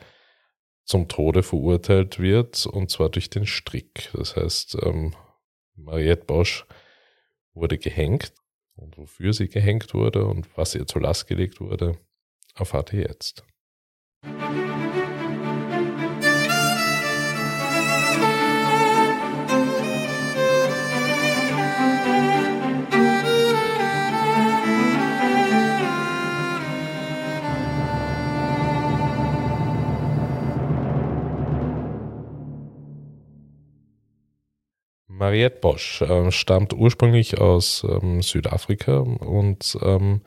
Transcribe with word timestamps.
zum 0.84 1.08
Tode 1.08 1.42
verurteilt 1.42 2.18
wird, 2.18 2.66
und 2.66 2.90
zwar 2.90 3.08
durch 3.08 3.30
den 3.30 3.46
Strick. 3.46 4.10
Das 4.12 4.36
heißt, 4.36 4.76
ähm, 4.82 5.14
Mariette 5.74 6.26
Bosch 6.26 6.66
wurde 7.56 7.78
gehängt 7.78 8.32
und 8.76 8.96
wofür 8.98 9.32
sie 9.32 9.48
gehängt 9.48 9.94
wurde 9.94 10.26
und 10.26 10.56
was 10.56 10.74
ihr 10.74 10.86
zur 10.86 11.02
Last 11.02 11.26
gelegt 11.26 11.60
wurde, 11.60 11.98
erfahrt 12.54 12.92
ihr 12.92 13.00
jetzt. 13.02 13.44
Mariette 35.26 35.58
Bosch 35.58 36.02
äh, 36.02 36.30
stammt 36.30 36.72
ursprünglich 36.72 37.40
aus 37.40 37.84
ähm, 37.84 38.22
Südafrika 38.22 38.98
und 38.98 39.76
ähm, 39.82 40.20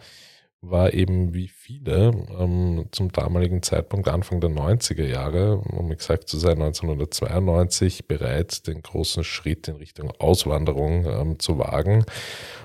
war 0.60 0.94
eben 0.94 1.34
wie 1.34 1.48
viele 1.48 2.12
ähm, 2.38 2.84
zum 2.92 3.10
damaligen 3.10 3.64
Zeitpunkt 3.64 4.10
Anfang 4.10 4.42
der 4.42 4.50
90er 4.50 5.06
Jahre, 5.06 5.60
um 5.60 5.90
exakt 5.94 6.28
zu 6.28 6.38
sein 6.38 6.62
1992, 6.62 8.10
bereit, 8.10 8.68
den 8.68 8.82
großen 8.82 9.24
Schritt 9.24 9.70
in 9.70 9.78
Richtung 9.78 10.12
Auswanderung 10.20 11.06
ähm, 11.06 11.40
zu 11.40 11.58
wagen. 11.60 12.04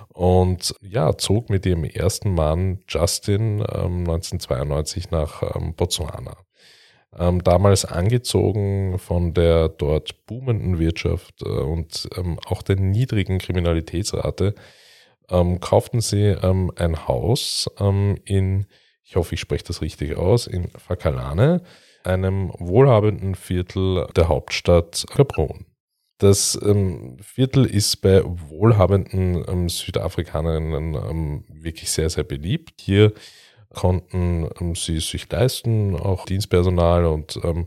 Und 0.09 0.75
ja, 0.81 1.17
zog 1.17 1.51
mit 1.51 1.65
ihrem 1.67 1.85
ersten 1.85 2.35
Mann 2.35 2.81
Justin 2.89 3.63
1992 3.65 5.05
ähm, 5.05 5.11
nach 5.13 5.55
ähm, 5.55 5.75
Botswana 5.75 6.37
ähm, 7.19 7.43
damals 7.43 7.85
angezogen 7.85 8.99
von 8.99 9.35
der 9.35 9.69
dort 9.69 10.27
boomenden 10.27 10.79
Wirtschaft 10.79 11.43
äh, 11.43 11.49
und 11.49 12.09
ähm, 12.17 12.39
auch 12.47 12.63
der 12.63 12.77
niedrigen 12.77 13.39
Kriminalitätsrate, 13.39 14.55
ähm, 15.31 15.61
kauften 15.61 16.01
sie 16.01 16.37
ähm, 16.43 16.71
ein 16.77 17.07
Haus 17.09 17.71
ähm, 17.79 18.19
in, 18.25 18.67
ich 19.03 19.17
hoffe, 19.17 19.35
ich 19.35 19.41
spreche 19.41 19.65
das 19.65 19.83
richtig 19.83 20.17
aus, 20.17 20.47
in 20.47 20.69
Fakalane, 20.71 21.63
einem 22.05 22.53
wohlhabenden 22.59 23.35
Viertel 23.35 24.07
der 24.15 24.29
Hauptstadt 24.29 25.07
Gaborone. 25.15 25.65
Das 26.19 26.59
ähm, 26.63 27.17
Viertel 27.21 27.65
ist 27.65 27.97
bei 27.97 28.23
wohlhabenden 28.25 29.69
Südafrikanerinnen 29.69 31.45
wirklich 31.49 31.91
sehr, 31.91 32.09
sehr 32.09 32.25
beliebt. 32.25 32.81
Hier 32.81 33.13
konnten 33.75 34.49
ähm, 34.61 34.75
sie 34.75 35.01
sich 35.01 35.31
leisten, 35.31 35.97
auch 35.97 36.25
Dienstpersonal 36.25 37.05
und 37.07 37.39
ähm, 37.43 37.67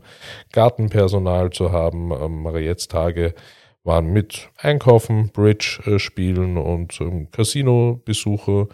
Gartenpersonal 0.52 1.50
zu 1.50 1.72
haben. 1.72 2.10
Ähm, 2.12 2.42
Mariettes 2.42 2.88
Tage 2.88 3.34
waren 3.84 4.12
mit 4.12 4.50
Einkaufen, 4.56 5.30
Bridge 5.30 5.80
äh, 5.86 6.58
und 6.58 7.00
ähm, 7.00 7.30
Casino-Besuche 7.30 8.68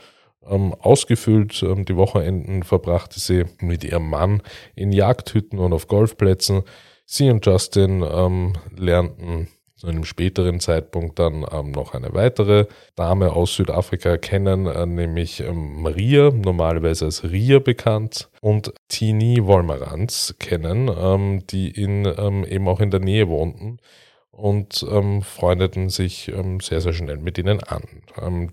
ähm, 0.49 0.75
ausgefüllt. 0.75 1.63
Ähm, 1.63 1.85
die 1.85 1.97
Wochenenden 1.97 2.63
verbrachte 2.63 3.21
sie 3.21 3.45
mit 3.61 3.85
ihrem 3.85 4.09
Mann 4.09 4.43
in 4.75 4.93
Jagdhütten 4.93 5.59
und 5.59 5.73
auf 5.73 5.87
Golfplätzen. 5.87 6.63
Sie 7.07 7.31
und 7.31 7.45
Justin 7.45 8.03
ähm, 8.03 8.55
lernten 8.77 9.49
zu 9.85 9.91
einem 9.91 10.05
späteren 10.05 10.61
Zeitpunkt 10.61 11.19
dann 11.19 11.45
ähm, 11.51 11.71
noch 11.71 11.95
eine 11.95 12.13
weitere 12.15 12.67
Dame 12.95 13.33
aus 13.33 13.55
Südafrika 13.55 14.17
kennen, 14.17 14.67
äh, 14.67 14.87
nämlich 14.87 15.41
ähm, 15.41 15.83
Maria, 15.83 16.31
normalerweise 16.31 17.05
als 17.07 17.25
Ria 17.25 17.59
bekannt, 17.59 18.31
und 18.41 18.73
Tini 18.89 19.45
Wolmerans 19.47 20.35
kennen, 20.39 20.91
ähm, 20.97 21.47
die 21.49 21.71
in, 21.71 22.07
ähm, 22.07 22.45
eben 22.45 22.69
auch 22.69 22.81
in 22.81 22.91
der 22.91 23.01
Nähe 23.01 23.29
wohnten 23.29 23.79
und 24.31 24.85
ähm, 24.91 25.23
freundeten 25.23 25.91
sich 25.91 26.29
ähm, 26.29 26.61
sehr, 26.61 26.81
sehr 26.81 26.93
schnell 26.93 27.19
mit 27.19 27.39
ihnen 27.39 27.63
an. 27.63 27.83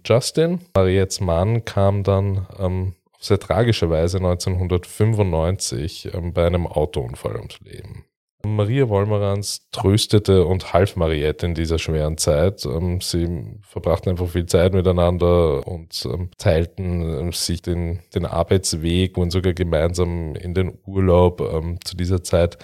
Justin, 0.05 0.59
Mariettes 0.75 1.21
Mann, 1.21 1.65
kam 1.65 2.03
dann 2.03 2.93
sehr 3.19 3.39
tragischerweise 3.39 4.17
1995 4.17 6.13
ähm, 6.13 6.33
bei 6.33 6.45
einem 6.45 6.67
Autounfall 6.67 7.35
ums 7.35 7.59
Leben. 7.61 8.05
Maria 8.45 8.89
Wolmerans 8.89 9.67
tröstete 9.71 10.45
und 10.45 10.73
half 10.73 10.95
Mariette 10.95 11.45
in 11.45 11.53
dieser 11.53 11.79
schweren 11.79 12.17
Zeit. 12.17 12.65
Ähm, 12.65 13.01
sie 13.01 13.59
verbrachten 13.61 14.11
einfach 14.11 14.29
viel 14.29 14.45
Zeit 14.45 14.73
miteinander 14.73 15.67
und 15.67 16.05
ähm, 16.05 16.29
teilten 16.37 17.19
ähm, 17.19 17.31
sich 17.31 17.61
den, 17.61 17.99
den 18.13 18.25
Arbeitsweg 18.25 19.17
und 19.17 19.31
sogar 19.31 19.53
gemeinsam 19.53 20.35
in 20.35 20.53
den 20.53 20.77
Urlaub. 20.85 21.41
Zu 21.83 21.95
dieser 21.95 22.23
Zeit 22.23 22.57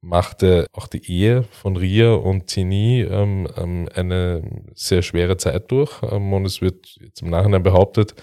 machte 0.00 0.66
auch 0.72 0.86
die 0.86 1.10
Ehe 1.10 1.44
von 1.50 1.76
Ria 1.76 2.14
und 2.14 2.46
Tini 2.46 3.06
eine 3.06 4.42
sehr 4.74 5.02
schwere 5.02 5.36
Zeit 5.36 5.70
durch. 5.70 6.02
und 6.02 6.44
es 6.46 6.60
wird 6.60 6.86
jetzt 7.00 7.22
im 7.22 7.30
Nachhinein 7.30 7.62
behauptet, 7.62 8.14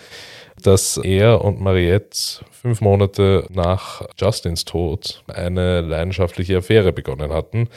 dass 0.62 0.98
er 0.98 1.44
und 1.44 1.62
Mariette 1.62 2.46
fünf 2.52 2.82
Monate 2.82 3.46
nach 3.50 4.02
Justins 4.18 4.66
Tod 4.66 5.24
eine 5.28 5.82
leidenschaftliche 5.82 6.58
Affäre 6.58 6.92
begonnen 6.92 7.32
hatten. 7.32 7.70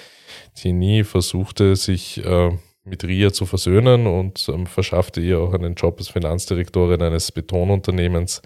Tini 0.55 1.05
versuchte 1.05 1.77
sich 1.77 2.25
äh, 2.25 2.51
mit 2.85 3.05
Ria 3.05 3.33
zu 3.33 3.47
versöhnen 3.47 4.07
und 4.07 4.49
ähm, 4.49 4.67
verschaffte 4.67 5.21
ihr 5.21 5.41
auch 5.41 5.53
einen 5.53 5.75
Job 5.75 5.99
als 5.99 6.09
Finanzdirektorin 6.09 7.03
eines 7.03 7.31
Betonunternehmens, 7.31 8.43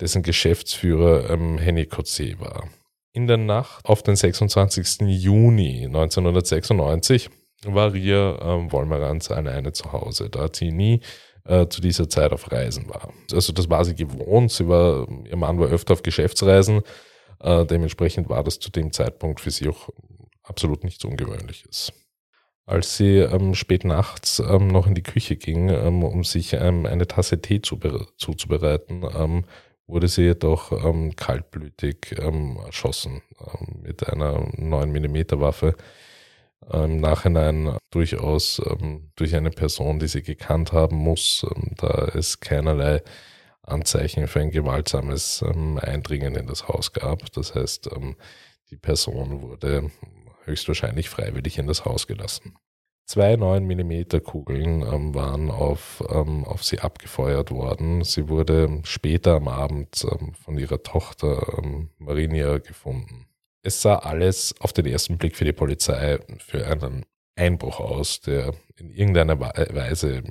dessen 0.00 0.22
Geschäftsführer 0.22 1.30
ähm, 1.30 1.58
Henny 1.58 1.86
Kotze 1.86 2.38
war. 2.40 2.68
In 3.12 3.26
der 3.26 3.36
Nacht 3.36 3.84
auf 3.84 4.02
den 4.02 4.16
26. 4.16 5.02
Juni 5.02 5.84
1996 5.84 7.30
war 7.66 7.92
Ria 7.92 8.38
ähm, 8.42 8.72
Wolmerans 8.72 9.30
alleine 9.30 9.72
zu 9.72 9.92
Hause, 9.92 10.28
da 10.30 10.48
Tini 10.48 11.00
äh, 11.46 11.68
zu 11.68 11.80
dieser 11.80 12.08
Zeit 12.08 12.32
auf 12.32 12.50
Reisen 12.50 12.88
war. 12.88 13.12
Also 13.32 13.52
das 13.52 13.68
war 13.68 13.84
sie 13.84 13.94
gewohnt. 13.94 14.50
Sie 14.50 14.68
war, 14.68 15.06
ihr 15.24 15.36
Mann 15.36 15.58
war 15.58 15.68
öfter 15.68 15.92
auf 15.94 16.02
Geschäftsreisen 16.02 16.82
Äh, 17.40 17.66
dementsprechend 17.66 18.28
war 18.30 18.42
das 18.44 18.58
zu 18.58 18.70
dem 18.70 18.92
Zeitpunkt 18.92 19.40
für 19.40 19.50
sie 19.50 19.68
auch 19.68 19.90
absolut 20.42 20.84
nichts 20.84 21.04
Ungewöhnliches. 21.04 21.92
Als 22.66 22.96
sie 22.96 23.18
ähm, 23.18 23.54
spät 23.54 23.84
nachts 23.84 24.38
ähm, 24.38 24.68
noch 24.68 24.86
in 24.86 24.94
die 24.94 25.02
Küche 25.02 25.36
ging, 25.36 25.68
ähm, 25.68 26.02
um 26.02 26.24
sich 26.24 26.54
ähm, 26.54 26.86
eine 26.86 27.06
Tasse 27.06 27.42
Tee 27.42 27.60
zu, 27.60 27.78
zuzubereiten, 28.16 29.04
ähm, 29.14 29.44
wurde 29.86 30.08
sie 30.08 30.22
jedoch 30.22 30.72
ähm, 30.72 31.14
kaltblütig 31.14 32.16
erschossen 32.16 33.20
mit 33.82 34.08
einer 34.08 34.48
9 34.56 34.90
mm 34.90 35.40
Waffe. 35.40 35.74
Im 36.72 37.00
Nachhinein 37.00 37.76
durchaus 37.90 38.60
durch 39.16 39.34
eine 39.36 39.50
Person, 39.50 39.98
die 39.98 40.08
sie 40.08 40.22
gekannt 40.22 40.72
haben 40.72 40.96
muss, 40.96 41.46
da 41.76 42.10
es 42.14 42.40
keinerlei 42.40 43.02
Anzeichen 43.62 44.28
für 44.28 44.40
ein 44.40 44.50
gewaltsames 44.50 45.42
Eindringen 45.42 46.34
in 46.36 46.46
das 46.46 46.68
Haus 46.68 46.92
gab. 46.92 47.30
Das 47.32 47.54
heißt, 47.54 47.90
die 48.70 48.76
Person 48.76 49.42
wurde 49.42 49.90
höchstwahrscheinlich 50.44 51.10
freiwillig 51.10 51.58
in 51.58 51.66
das 51.66 51.84
Haus 51.84 52.06
gelassen. 52.06 52.56
Zwei 53.06 53.36
9 53.36 53.66
mm 53.66 54.22
Kugeln 54.24 54.80
ähm, 54.80 55.14
waren 55.14 55.50
auf, 55.50 56.02
ähm, 56.08 56.44
auf 56.44 56.64
sie 56.64 56.80
abgefeuert 56.80 57.50
worden. 57.50 58.02
Sie 58.02 58.30
wurde 58.30 58.80
später 58.84 59.36
am 59.36 59.48
Abend 59.48 60.06
ähm, 60.10 60.32
von 60.34 60.56
ihrer 60.56 60.82
Tochter 60.82 61.58
ähm, 61.58 61.90
Marinia 61.98 62.58
gefunden. 62.58 63.26
Es 63.66 63.80
sah 63.80 63.96
alles 63.96 64.54
auf 64.60 64.74
den 64.74 64.84
ersten 64.84 65.16
Blick 65.16 65.36
für 65.36 65.46
die 65.46 65.54
Polizei 65.54 66.18
für 66.38 66.66
einen 66.66 67.06
Einbruch 67.34 67.80
aus, 67.80 68.20
der 68.20 68.52
in 68.76 68.90
irgendeiner 68.90 69.40
Weise 69.40 70.22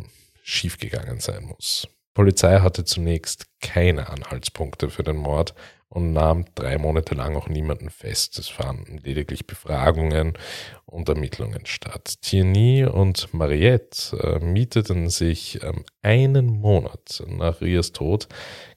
schiefgegangen 0.44 1.19
sein 1.19 1.45
muss. 1.45 1.88
Die 1.89 2.13
Polizei 2.13 2.59
hatte 2.59 2.85
zunächst 2.85 3.47
keine 3.59 4.09
Anhaltspunkte 4.09 4.91
für 4.91 5.01
den 5.01 5.15
Mord 5.15 5.56
und 5.89 6.13
nahm 6.13 6.45
drei 6.53 6.77
Monate 6.77 7.15
lang 7.15 7.35
auch 7.35 7.47
niemanden 7.47 7.89
fest. 7.89 8.38
Es 8.38 8.50
fanden 8.50 9.00
lediglich 9.00 9.47
Befragungen 9.47 10.33
und 10.85 11.09
Ermittlungen 11.09 11.65
statt. 11.65 12.21
Tierney 12.21 12.85
und 12.85 13.33
Mariette 13.33 14.15
äh, 14.19 14.45
mieteten 14.45 15.09
sich 15.09 15.59
ähm, 15.63 15.85
einen 16.03 16.45
Monat 16.45 17.24
nach 17.27 17.62
Rias 17.62 17.94
Tod 17.94 18.27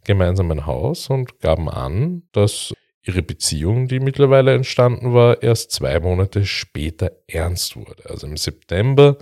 gemeinsam 0.04 0.50
ein 0.50 0.64
Haus 0.64 1.10
und 1.10 1.40
gaben 1.40 1.68
an, 1.68 2.22
dass 2.32 2.72
ihre 3.06 3.22
Beziehung, 3.22 3.88
die 3.88 4.00
mittlerweile 4.00 4.54
entstanden 4.54 5.14
war, 5.14 5.42
erst 5.42 5.70
zwei 5.70 6.00
Monate 6.00 6.44
später 6.44 7.12
ernst 7.28 7.76
wurde. 7.76 8.10
Also 8.10 8.26
im 8.26 8.36
September 8.36 9.16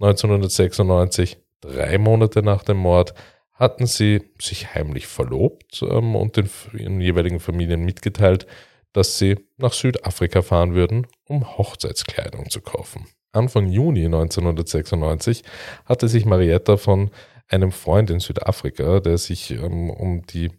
1996, 0.00 1.38
drei 1.60 1.98
Monate 1.98 2.42
nach 2.42 2.62
dem 2.62 2.76
Mord, 2.76 3.14
hatten 3.54 3.86
sie 3.86 4.22
sich 4.40 4.74
heimlich 4.74 5.06
verlobt 5.06 5.82
ähm, 5.82 6.16
und 6.16 6.36
den 6.36 6.48
ihren 6.72 7.00
jeweiligen 7.00 7.40
Familien 7.40 7.84
mitgeteilt, 7.84 8.46
dass 8.92 9.18
sie 9.18 9.36
nach 9.58 9.72
Südafrika 9.72 10.42
fahren 10.42 10.74
würden, 10.74 11.06
um 11.24 11.58
Hochzeitskleidung 11.58 12.50
zu 12.50 12.60
kaufen. 12.60 13.06
Anfang 13.32 13.68
Juni 13.68 14.06
1996 14.06 15.44
hatte 15.84 16.08
sich 16.08 16.24
Marietta 16.24 16.76
von 16.76 17.10
einem 17.48 17.70
Freund 17.70 18.10
in 18.10 18.20
Südafrika, 18.20 19.00
der 19.00 19.18
sich 19.18 19.50
ähm, 19.50 19.90
um 19.90 20.22
die 20.26 20.50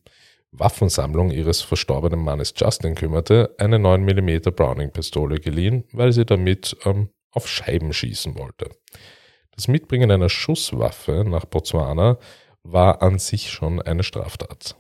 Waffensammlung 0.51 1.31
ihres 1.31 1.61
verstorbenen 1.61 2.19
Mannes 2.19 2.53
Justin 2.55 2.95
kümmerte, 2.95 3.55
eine 3.57 3.77
9mm 3.77 4.51
Browning-Pistole 4.51 5.39
geliehen, 5.39 5.85
weil 5.93 6.11
sie 6.11 6.25
damit 6.25 6.75
ähm, 6.85 7.09
auf 7.31 7.47
Scheiben 7.47 7.93
schießen 7.93 8.37
wollte. 8.37 8.69
Das 9.55 9.67
Mitbringen 9.67 10.11
einer 10.11 10.29
Schusswaffe 10.29 11.23
nach 11.25 11.45
Botswana 11.45 12.17
war 12.63 13.01
an 13.01 13.19
sich 13.19 13.49
schon 13.49 13.81
eine 13.81 14.03
Straftat. 14.03 14.75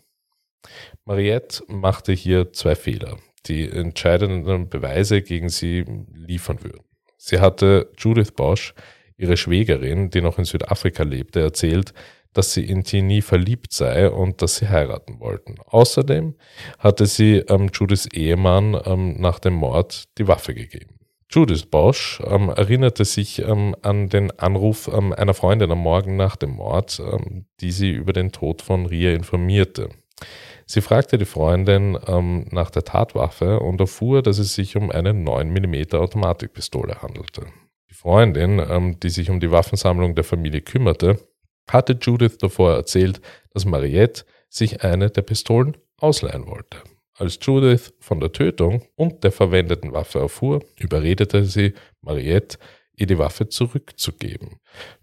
Mariette 1.05 1.63
machte 1.67 2.13
hier 2.13 2.53
zwei 2.53 2.75
Fehler, 2.75 3.17
die 3.47 3.69
entscheidenden 3.69 4.69
Beweise 4.69 5.21
gegen 5.21 5.49
sie 5.49 5.85
liefern 6.13 6.63
würden. 6.63 6.83
Sie 7.17 7.39
hatte 7.39 7.91
Judith 7.97 8.31
Bosch, 8.31 8.73
ihre 9.17 9.37
Schwägerin, 9.37 10.09
die 10.09 10.21
noch 10.21 10.37
in 10.37 10.45
Südafrika 10.45 11.03
lebte, 11.03 11.41
erzählt, 11.41 11.93
dass 12.33 12.53
sie 12.53 12.65
in 12.65 12.83
Tini 12.83 13.21
verliebt 13.21 13.73
sei 13.73 14.09
und 14.09 14.41
dass 14.41 14.57
sie 14.57 14.69
heiraten 14.69 15.19
wollten. 15.19 15.55
Außerdem 15.65 16.35
hatte 16.79 17.05
sie 17.05 17.37
ähm, 17.47 17.69
Judiths 17.73 18.05
Ehemann 18.07 18.79
ähm, 18.85 19.19
nach 19.19 19.39
dem 19.39 19.53
Mord 19.53 20.05
die 20.17 20.27
Waffe 20.27 20.53
gegeben. 20.53 20.95
Judith 21.29 21.65
Bosch 21.65 22.21
ähm, 22.25 22.49
erinnerte 22.49 23.05
sich 23.05 23.39
ähm, 23.39 23.73
an 23.81 24.09
den 24.09 24.37
Anruf 24.37 24.89
ähm, 24.93 25.13
einer 25.13 25.33
Freundin 25.33 25.71
am 25.71 25.79
Morgen 25.79 26.17
nach 26.17 26.35
dem 26.35 26.51
Mord, 26.51 26.99
ähm, 26.99 27.45
die 27.61 27.71
sie 27.71 27.91
über 27.91 28.11
den 28.11 28.33
Tod 28.33 28.61
von 28.61 28.85
Ria 28.85 29.13
informierte. 29.13 29.89
Sie 30.65 30.81
fragte 30.81 31.17
die 31.17 31.25
Freundin 31.25 31.97
ähm, 32.05 32.47
nach 32.51 32.69
der 32.69 32.83
Tatwaffe 32.83 33.61
und 33.61 33.79
erfuhr, 33.79 34.21
dass 34.21 34.39
es 34.39 34.55
sich 34.55 34.75
um 34.75 34.91
eine 34.91 35.11
9mm 35.11 35.95
Automatikpistole 35.95 37.01
handelte. 37.01 37.45
Die 37.89 37.93
Freundin, 37.93 38.59
ähm, 38.59 38.99
die 38.99 39.09
sich 39.09 39.29
um 39.29 39.39
die 39.39 39.51
Waffensammlung 39.51 40.15
der 40.15 40.23
Familie 40.25 40.61
kümmerte, 40.61 41.17
hatte 41.69 41.97
Judith 41.99 42.37
davor 42.37 42.73
erzählt, 42.73 43.21
dass 43.53 43.65
Mariette 43.65 44.23
sich 44.49 44.83
eine 44.83 45.09
der 45.09 45.21
Pistolen 45.21 45.77
ausleihen 45.97 46.47
wollte. 46.47 46.77
Als 47.15 47.37
Judith 47.41 47.93
von 47.99 48.19
der 48.19 48.31
Tötung 48.31 48.83
und 48.95 49.23
der 49.23 49.31
verwendeten 49.31 49.93
Waffe 49.93 50.19
erfuhr, 50.19 50.63
überredete 50.77 51.45
sie 51.45 51.73
Mariette, 52.01 52.57
ihr 52.95 53.07
die 53.07 53.17
Waffe 53.17 53.47
zurückzugeben. 53.47 54.59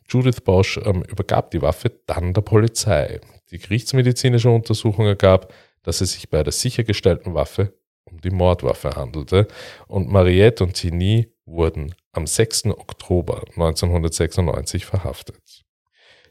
Judith 0.09 0.41
Bosch 0.41 0.79
ähm, 0.85 1.03
übergab 1.03 1.51
die 1.51 1.63
Waffe 1.63 1.93
dann 2.07 2.33
der 2.35 2.41
Polizei. 2.41 3.21
Die 3.51 3.59
gerichtsmedizinische 3.59 4.51
Untersuchung 4.51 5.07
ergab, 5.07 5.53
dass 5.83 6.01
es 6.01 6.13
sich 6.13 6.29
bei 6.29 6.43
der 6.43 6.53
sichergestellten 6.53 7.35
Waffe 7.35 7.73
um 8.05 8.21
die 8.21 8.31
Mordwaffe 8.31 8.97
handelte 8.97 9.47
und 9.87 10.11
Mariette 10.11 10.65
und 10.65 10.75
Tini 10.75 11.33
wurden 11.45 11.95
am 12.13 12.27
6. 12.27 12.67
Oktober 12.67 13.43
1996 13.57 14.85
verhaftet. 14.85 15.68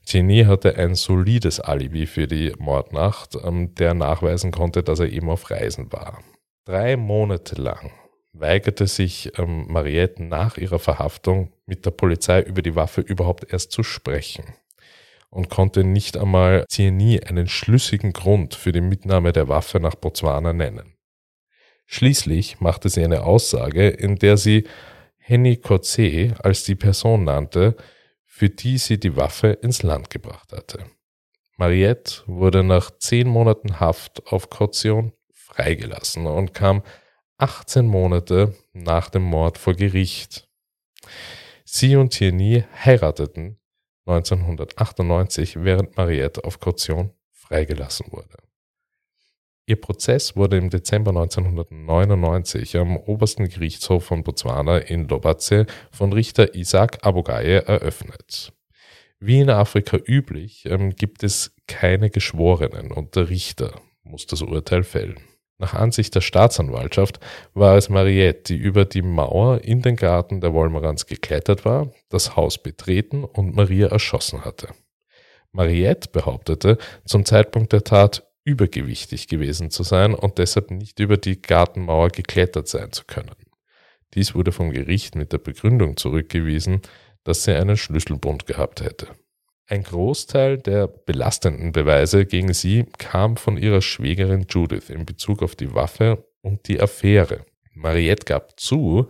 Genie 0.10 0.46
hatte 0.46 0.78
ein 0.78 0.96
solides 0.96 1.60
Alibi 1.60 2.06
für 2.08 2.28
die 2.28 2.54
Mordnacht, 2.58 3.36
ähm, 3.44 3.76
der 3.76 3.94
nachweisen 3.94 4.52
konnte, 4.52 4.82
dass 4.82 5.00
er 5.00 5.12
eben 5.12 5.30
auf 5.30 5.52
Reisen 5.52 5.92
war. 5.92 6.24
Drei 6.64 6.96
Monate 6.96 7.62
lang 7.62 7.92
weigerte 8.32 8.88
sich 8.88 9.38
ähm, 9.38 9.66
Mariette 9.68 10.24
nach 10.24 10.58
ihrer 10.58 10.80
Verhaftung 10.80 11.52
mit 11.66 11.86
der 11.86 11.92
Polizei 11.92 12.42
über 12.42 12.62
die 12.62 12.76
Waffe 12.76 13.02
überhaupt 13.02 13.52
erst 13.52 13.74
zu 13.74 13.84
sprechen 13.84 14.46
und 15.30 15.50
konnte 15.50 15.84
nicht 15.84 16.16
einmal 16.16 16.64
Tierney 16.70 17.20
einen 17.26 17.48
schlüssigen 17.48 18.14
Grund 18.14 18.56
für 18.56 18.72
die 18.72 18.82
Mitnahme 18.82 19.34
der 19.34 19.50
Waffe 19.50 19.82
nach 19.82 19.96
Botswana 19.96 20.54
nennen. 20.54 20.94
Schließlich 21.86 22.62
machte 22.62 22.88
sie 22.88 23.04
eine 23.04 23.24
Aussage, 23.24 23.90
in 23.90 24.16
der 24.16 24.38
sie 24.38 24.68
Henny 25.18 25.58
Kotze 25.58 26.34
als 26.42 26.64
die 26.64 26.76
Person 26.76 27.26
nannte, 27.26 27.76
für 28.38 28.52
die 28.52 28.78
sie 28.78 29.00
die 29.00 29.16
Waffe 29.16 29.48
ins 29.48 29.82
Land 29.82 30.12
gebracht 30.12 30.54
hatte. 30.54 30.86
Mariette 31.56 32.22
wurde 32.28 32.64
nach 32.64 32.92
zehn 33.00 33.28
Monaten 33.28 33.80
Haft 33.80 34.28
auf 34.28 34.52
Kaution 34.52 35.12
freigelassen 35.34 36.28
und 36.28 36.54
kam 36.54 36.84
18 37.40 37.88
Monate 37.88 38.54
nach 38.74 39.10
dem 39.10 39.24
Mord 39.24 39.58
vor 39.58 39.74
Gericht. 39.74 40.48
Sie 41.66 41.96
und 41.96 42.12
Tierney 42.12 42.64
heirateten 42.86 43.60
1998, 44.06 45.64
während 45.64 45.98
Mariette 45.98 46.44
auf 46.44 46.60
Kaution 46.60 47.14
freigelassen 47.32 48.12
wurde. 48.12 48.38
Ihr 49.70 49.76
Prozess 49.76 50.38
wurde 50.38 50.56
im 50.56 50.70
Dezember 50.70 51.12
1999 51.12 52.78
am 52.78 52.96
obersten 52.96 53.50
Gerichtshof 53.50 54.06
von 54.06 54.24
Botswana 54.24 54.78
in 54.78 55.10
Lobatse 55.10 55.66
von 55.92 56.14
Richter 56.14 56.56
Isaac 56.56 57.06
Abogaye 57.06 57.66
eröffnet. 57.66 58.54
Wie 59.20 59.42
in 59.42 59.50
Afrika 59.50 59.98
üblich 59.98 60.66
ähm, 60.68 60.96
gibt 60.96 61.22
es 61.22 61.54
keine 61.68 62.10
Geschworenen 62.10 62.94
und 62.94 63.18
der 63.18 63.30
Richter 63.30 63.82
muss 64.04 64.26
das 64.26 64.42
Urteil 64.42 64.84
fällen. 64.84 65.20
Nach 65.58 65.74
Ansicht 65.74 66.16
der 66.16 66.22
Staatsanwaltschaft 66.22 67.20
war 67.54 67.76
es 67.76 67.90
Mariette, 67.90 68.54
die 68.54 68.58
über 68.58 68.86
die 68.86 69.02
Mauer 69.02 69.66
in 69.66 69.82
den 69.82 69.98
Garten 69.98 70.40
der 70.40 70.54
Wolmerans 70.54 71.08
geklettert 71.08 71.66
war, 71.66 71.92
das 72.08 72.38
Haus 72.38 72.58
betreten 72.58 73.26
und 73.26 73.54
Maria 73.54 73.88
erschossen 73.88 74.46
hatte. 74.46 74.70
Mariette 75.52 76.10
behauptete, 76.10 76.78
zum 77.06 77.26
Zeitpunkt 77.26 77.74
der 77.74 77.84
Tat 77.84 78.27
übergewichtig 78.48 79.28
gewesen 79.28 79.70
zu 79.72 79.84
sein 79.84 80.16
und 80.16 80.38
deshalb 80.38 80.72
nicht 80.72 81.00
über 81.00 81.18
die 81.18 81.42
Gartenmauer 81.42 82.08
geklettert 82.10 82.70
sein 82.70 82.94
zu 82.94 83.04
können. 83.04 83.36
Dies 84.14 84.36
wurde 84.36 84.54
vom 84.54 84.72
Gericht 84.72 85.16
mit 85.16 85.34
der 85.34 85.38
Begründung 85.38 85.98
zurückgewiesen, 85.98 86.82
dass 87.26 87.44
sie 87.44 87.54
einen 87.54 87.76
Schlüsselbund 87.76 88.46
gehabt 88.46 88.82
hätte. 88.82 89.10
Ein 89.68 89.84
Großteil 89.84 90.60
der 90.60 90.88
belastenden 90.88 91.74
Beweise 91.74 92.26
gegen 92.26 92.54
sie 92.54 92.86
kam 92.98 93.36
von 93.36 93.58
ihrer 93.58 93.82
Schwägerin 93.82 94.46
Judith 94.50 94.90
in 94.90 95.06
Bezug 95.06 95.44
auf 95.44 95.58
die 95.58 95.76
Waffe 95.76 96.26
und 96.42 96.70
die 96.70 96.80
Affäre. 96.80 97.46
Mariette 97.74 98.24
gab 98.24 98.58
zu, 98.58 99.08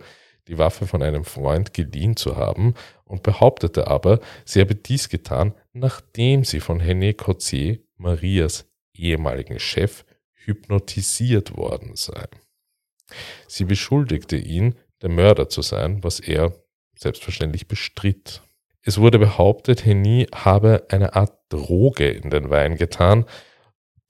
die 0.48 0.58
Waffe 0.58 0.88
von 0.88 1.00
einem 1.00 1.22
Freund 1.22 1.74
geliehen 1.74 2.16
zu 2.16 2.36
haben 2.36 2.74
und 3.04 3.22
behauptete 3.22 3.86
aber, 3.86 4.18
sie 4.44 4.60
habe 4.60 4.74
dies 4.74 5.08
getan, 5.08 5.54
nachdem 5.72 6.42
sie 6.42 6.58
von 6.58 6.80
Henny 6.80 7.14
Cotier, 7.14 7.78
Marias 7.96 8.67
ehemaligen 8.98 9.58
Chef 9.58 10.04
hypnotisiert 10.34 11.56
worden 11.56 11.94
sei. 11.94 12.26
Sie 13.46 13.64
beschuldigte 13.64 14.36
ihn, 14.36 14.74
der 15.02 15.10
Mörder 15.10 15.48
zu 15.48 15.62
sein, 15.62 16.02
was 16.02 16.20
er 16.20 16.52
selbstverständlich 16.96 17.68
bestritt. 17.68 18.42
Es 18.82 18.98
wurde 18.98 19.18
behauptet, 19.18 19.84
Henny 19.84 20.26
habe 20.34 20.86
eine 20.88 21.14
Art 21.14 21.38
Droge 21.48 22.08
in 22.08 22.30
den 22.30 22.50
Wein 22.50 22.76
getan, 22.76 23.24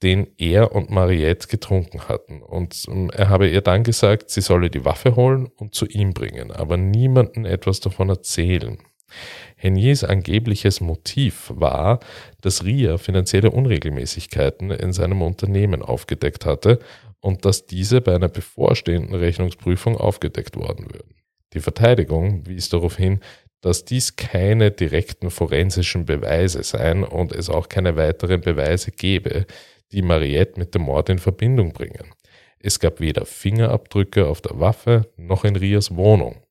den 0.01 0.27
er 0.37 0.73
und 0.73 0.89
Mariette 0.89 1.47
getrunken 1.47 2.07
hatten. 2.07 2.41
Und 2.41 2.85
ähm, 2.87 3.11
er 3.13 3.29
habe 3.29 3.49
ihr 3.49 3.61
dann 3.61 3.83
gesagt, 3.83 4.29
sie 4.29 4.41
solle 4.41 4.69
die 4.69 4.85
Waffe 4.85 5.15
holen 5.15 5.47
und 5.47 5.75
zu 5.75 5.85
ihm 5.85 6.13
bringen, 6.13 6.51
aber 6.51 6.77
niemanden 6.77 7.45
etwas 7.45 7.79
davon 7.79 8.09
erzählen. 8.09 8.77
Heniers 9.55 10.03
angebliches 10.03 10.81
Motiv 10.81 11.51
war, 11.53 11.99
dass 12.41 12.63
Ria 12.63 12.97
finanzielle 12.97 13.51
Unregelmäßigkeiten 13.51 14.71
in 14.71 14.93
seinem 14.93 15.21
Unternehmen 15.21 15.81
aufgedeckt 15.81 16.45
hatte 16.45 16.79
und 17.21 17.45
dass 17.45 17.65
diese 17.65 18.01
bei 18.01 18.15
einer 18.15 18.29
bevorstehenden 18.29 19.15
Rechnungsprüfung 19.15 19.97
aufgedeckt 19.97 20.55
worden 20.55 20.85
würden. 20.91 21.15
Die 21.53 21.59
Verteidigung 21.59 22.45
wies 22.45 22.69
darauf 22.69 22.97
hin, 22.97 23.19
dass 23.61 23.83
dies 23.83 24.15
keine 24.15 24.71
direkten 24.71 25.29
forensischen 25.29 26.05
Beweise 26.05 26.63
seien 26.63 27.03
und 27.03 27.33
es 27.33 27.49
auch 27.49 27.67
keine 27.67 27.95
weiteren 27.97 28.41
Beweise 28.41 28.91
gebe, 28.91 29.45
die 29.91 30.01
Mariette 30.01 30.59
mit 30.59 30.75
dem 30.75 30.83
Mord 30.83 31.09
in 31.09 31.19
Verbindung 31.19 31.73
bringen. 31.73 32.13
Es 32.59 32.79
gab 32.79 32.99
weder 32.99 33.25
Fingerabdrücke 33.25 34.27
auf 34.27 34.41
der 34.41 34.59
Waffe 34.59 35.11
noch 35.17 35.43
in 35.43 35.55
Rias 35.55 35.95
Wohnung. 35.95 36.43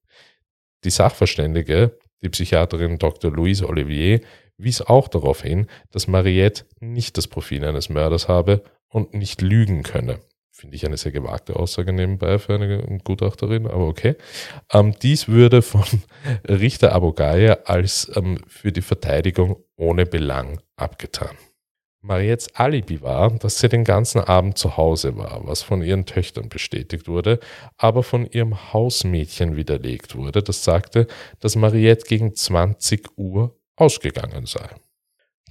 Die 0.84 0.90
Sachverständige, 0.90 1.98
die 2.22 2.28
Psychiaterin 2.28 2.98
Dr. 2.98 3.32
Louise 3.32 3.68
Olivier, 3.68 4.20
wies 4.56 4.82
auch 4.82 5.08
darauf 5.08 5.42
hin, 5.42 5.66
dass 5.92 6.08
Mariette 6.08 6.64
nicht 6.80 7.16
das 7.16 7.28
Profil 7.28 7.64
eines 7.64 7.88
Mörders 7.88 8.28
habe 8.28 8.62
und 8.88 9.14
nicht 9.14 9.40
lügen 9.40 9.82
könne. 9.82 10.20
Finde 10.50 10.74
ich 10.74 10.84
eine 10.84 10.96
sehr 10.96 11.12
gewagte 11.12 11.54
Aussage 11.54 11.92
nebenbei 11.92 12.40
für 12.40 12.54
eine 12.54 12.98
Gutachterin, 13.04 13.68
aber 13.68 13.86
okay. 13.86 14.16
Ähm, 14.72 14.92
dies 15.00 15.28
würde 15.28 15.62
von 15.62 15.84
Richter 16.48 16.92
Abogaya 16.92 17.58
als 17.64 18.10
ähm, 18.16 18.40
für 18.48 18.72
die 18.72 18.82
Verteidigung 18.82 19.62
ohne 19.76 20.04
Belang 20.04 20.60
abgetan. 20.74 21.36
Mariettes 22.00 22.54
Alibi 22.54 23.02
war, 23.02 23.30
dass 23.38 23.58
sie 23.58 23.68
den 23.68 23.82
ganzen 23.82 24.20
Abend 24.20 24.56
zu 24.56 24.76
Hause 24.76 25.16
war, 25.16 25.40
was 25.44 25.62
von 25.62 25.82
ihren 25.82 26.06
Töchtern 26.06 26.48
bestätigt 26.48 27.08
wurde, 27.08 27.40
aber 27.76 28.04
von 28.04 28.24
ihrem 28.26 28.72
Hausmädchen 28.72 29.56
widerlegt 29.56 30.14
wurde, 30.14 30.42
das 30.42 30.62
sagte, 30.62 31.08
dass 31.40 31.56
Mariette 31.56 32.06
gegen 32.06 32.34
20 32.34 33.18
Uhr 33.18 33.58
ausgegangen 33.74 34.46
sei. 34.46 34.68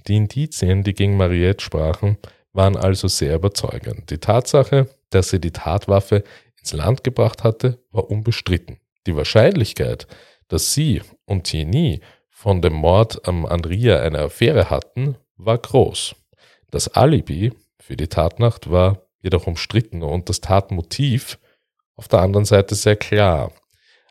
Die 0.06 0.16
Indizien, 0.16 0.84
die 0.84 0.94
gegen 0.94 1.18
Mariette 1.18 1.62
sprachen, 1.62 2.16
waren 2.54 2.76
also 2.76 3.08
sehr 3.08 3.34
überzeugend. 3.34 4.10
Die 4.10 4.18
Tatsache, 4.18 4.88
dass 5.10 5.28
sie 5.28 5.40
die 5.40 5.50
Tatwaffe 5.50 6.24
ins 6.58 6.72
Land 6.72 7.04
gebracht 7.04 7.44
hatte, 7.44 7.78
war 7.90 8.10
unbestritten. 8.10 8.78
Die 9.06 9.14
Wahrscheinlichkeit, 9.14 10.06
dass 10.48 10.72
sie 10.72 11.02
und 11.26 11.44
Tieni 11.44 12.00
von 12.30 12.62
dem 12.62 12.72
Mord 12.72 13.28
am 13.28 13.44
Andrea 13.44 14.00
eine 14.00 14.20
Affäre 14.20 14.70
hatten, 14.70 15.16
war 15.36 15.58
groß. 15.58 16.14
Das 16.70 16.88
Alibi 16.88 17.52
für 17.78 17.96
die 17.96 18.08
Tatnacht 18.08 18.70
war 18.70 19.02
jedoch 19.22 19.46
umstritten 19.46 20.02
und 20.02 20.28
das 20.28 20.40
Tatmotiv 20.40 21.38
auf 21.96 22.08
der 22.08 22.20
anderen 22.20 22.44
Seite 22.44 22.74
sehr 22.74 22.96
klar. 22.96 23.52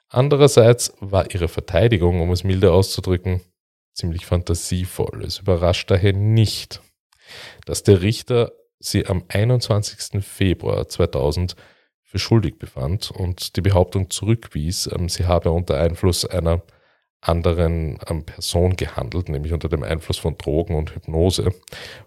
Andererseits 0.09 0.93
war 0.99 1.33
ihre 1.33 1.47
Verteidigung, 1.47 2.21
um 2.21 2.31
es 2.31 2.43
milde 2.43 2.71
auszudrücken, 2.71 3.41
ziemlich 3.93 4.25
fantasievoll. 4.25 5.23
Es 5.23 5.39
überrascht 5.39 5.91
daher 5.91 6.13
nicht, 6.13 6.81
dass 7.65 7.83
der 7.83 8.01
Richter 8.01 8.51
sie 8.79 9.05
am 9.05 9.23
21. 9.27 10.23
Februar 10.23 10.87
2000 10.87 11.55
für 12.03 12.19
schuldig 12.19 12.57
befand 12.57 13.11
und 13.11 13.57
die 13.57 13.61
Behauptung 13.61 14.09
zurückwies, 14.09 14.89
ähm, 14.93 15.09
sie 15.09 15.25
habe 15.25 15.51
unter 15.51 15.77
Einfluss 15.77 16.25
einer 16.25 16.61
anderen 17.27 17.99
ähm, 18.07 18.23
Person 18.23 18.75
gehandelt, 18.75 19.29
nämlich 19.29 19.53
unter 19.53 19.69
dem 19.69 19.83
Einfluss 19.83 20.17
von 20.17 20.37
Drogen 20.37 20.75
und 20.75 20.95
Hypnose, 20.95 21.51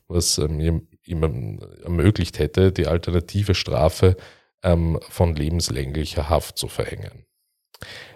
was 0.08 0.38
ähm, 0.38 0.60
ihm, 0.60 0.88
ihm 1.04 1.60
ermöglicht 1.82 2.38
hätte, 2.38 2.72
die 2.72 2.86
alternative 2.86 3.54
Strafe 3.54 4.16
ähm, 4.62 4.98
von 5.08 5.34
lebenslänglicher 5.34 6.28
Haft 6.28 6.58
zu 6.58 6.68
verhängen. 6.68 7.24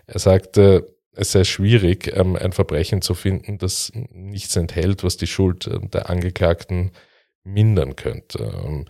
Er 0.07 0.19
sagte, 0.19 0.95
es 1.13 1.33
sei 1.33 1.45
schwierig, 1.45 2.13
ähm, 2.15 2.37
ein 2.37 2.53
Verbrechen 2.53 3.03
zu 3.03 3.15
finden, 3.15 3.59
das 3.59 3.93
nichts 4.11 4.57
enthält, 4.57 5.05
was 5.05 5.17
die 5.17 5.27
Schuld 5.27 5.67
äh, 5.67 5.79
der 5.81 6.11
Angeklagten 6.11 6.91
mindern 7.45 7.97
könnte. 7.97 8.53
Ähm, 8.65 8.87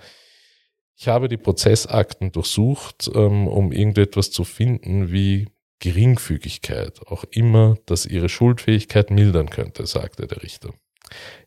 ich 0.96 1.08
habe 1.08 1.28
die 1.28 1.36
Prozessakten 1.36 2.32
durchsucht, 2.32 3.10
ähm, 3.14 3.48
um 3.48 3.72
irgendetwas 3.72 4.30
zu 4.30 4.44
finden, 4.44 5.12
wie 5.12 5.48
Geringfügigkeit 5.80 7.06
auch 7.06 7.24
immer 7.30 7.76
das 7.86 8.06
ihre 8.06 8.28
Schuldfähigkeit 8.28 9.10
mildern 9.10 9.50
könnte, 9.50 9.86
sagte 9.86 10.26
der 10.26 10.42
Richter. 10.42 10.70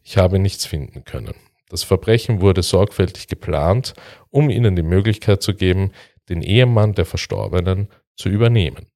Ich 0.04 0.18
habe 0.18 0.40
nichts 0.40 0.66
finden 0.66 1.04
können. 1.04 1.34
Das 1.70 1.84
Verbrechen 1.84 2.42
wurde 2.42 2.64
sorgfältig 2.64 3.28
geplant, 3.28 3.94
um 4.30 4.50
ihnen 4.50 4.76
die 4.76 4.84
Möglichkeit 4.84 5.42
zu 5.42 5.54
geben, 5.54 5.92
den 6.30 6.42
Ehemann 6.42 6.94
der 6.94 7.06
Verstorbenen 7.06 7.90
zu 8.16 8.30
übernehmen. 8.30 8.88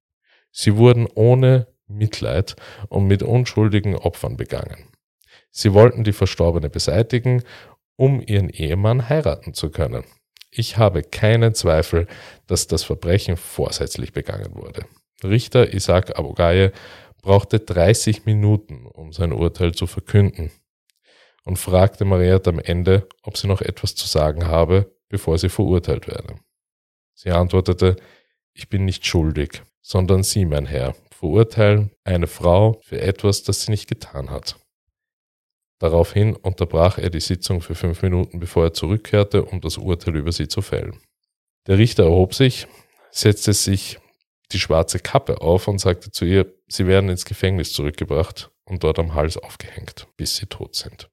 Sie 0.51 0.77
wurden 0.77 1.07
ohne 1.13 1.67
Mitleid 1.88 2.55
und 2.89 3.07
mit 3.07 3.23
unschuldigen 3.23 3.95
Opfern 3.95 4.38
begangen. 4.38 4.85
Sie 5.51 5.73
wollten 5.73 6.03
die 6.03 6.13
Verstorbene 6.13 6.69
beseitigen, 6.69 7.43
um 7.97 8.21
ihren 8.25 8.50
Ehemann 8.50 9.09
heiraten 9.09 9.53
zu 9.53 9.69
können. 9.69 10.03
Ich 10.50 10.77
habe 10.77 11.01
keinen 11.03 11.53
Zweifel, 11.53 12.07
dass 12.47 12.67
das 12.67 12.83
Verbrechen 12.83 13.38
vorsätzlich 13.38 14.11
begangen 14.11 14.55
wurde. 14.55 14.85
Richter 15.23 15.73
Isaac 15.73 16.17
Abogaye 16.17 16.71
brauchte 17.21 17.59
30 17.59 18.25
Minuten, 18.25 18.85
um 18.85 19.13
sein 19.13 19.31
Urteil 19.31 19.73
zu 19.73 19.87
verkünden 19.87 20.51
und 21.43 21.57
fragte 21.57 22.05
Mariette 22.05 22.49
am 22.49 22.59
Ende, 22.59 23.07
ob 23.23 23.37
sie 23.37 23.47
noch 23.47 23.61
etwas 23.61 23.95
zu 23.95 24.07
sagen 24.07 24.47
habe, 24.47 24.95
bevor 25.09 25.37
sie 25.37 25.49
verurteilt 25.49 26.07
werde. 26.07 26.35
Sie 27.13 27.31
antwortete, 27.31 27.97
ich 28.53 28.69
bin 28.69 28.85
nicht 28.85 29.05
schuldig, 29.05 29.61
sondern 29.81 30.23
Sie, 30.23 30.45
mein 30.45 30.65
Herr, 30.65 30.95
verurteilen 31.11 31.91
eine 32.03 32.27
Frau 32.27 32.79
für 32.83 32.99
etwas, 32.99 33.43
das 33.43 33.61
sie 33.61 33.71
nicht 33.71 33.87
getan 33.87 34.29
hat. 34.29 34.57
Daraufhin 35.79 36.35
unterbrach 36.35 36.97
er 36.97 37.09
die 37.09 37.19
Sitzung 37.19 37.61
für 37.61 37.75
fünf 37.75 38.01
Minuten, 38.01 38.39
bevor 38.39 38.65
er 38.65 38.73
zurückkehrte, 38.73 39.45
um 39.45 39.61
das 39.61 39.77
Urteil 39.77 40.15
über 40.15 40.31
sie 40.31 40.47
zu 40.47 40.61
fällen. 40.61 40.99
Der 41.67 41.77
Richter 41.77 42.03
erhob 42.03 42.33
sich, 42.33 42.67
setzte 43.11 43.53
sich 43.53 43.99
die 44.53 44.60
schwarze 44.60 45.00
Kappe 45.00 45.41
auf 45.41 45.67
und 45.67 45.79
sagte 45.79 46.12
zu 46.12 46.25
ihr, 46.25 46.53
sie 46.67 46.88
werden 46.88 47.10
ins 47.10 47.25
Gefängnis 47.25 47.74
zurückgebracht 47.74 48.51
und 48.65 48.84
dort 48.84 49.00
am 49.00 49.13
Hals 49.13 49.38
aufgehängt, 49.38 50.08
bis 50.17 50.36
sie 50.38 50.46
tot 50.46 50.75
sind. 50.75 51.10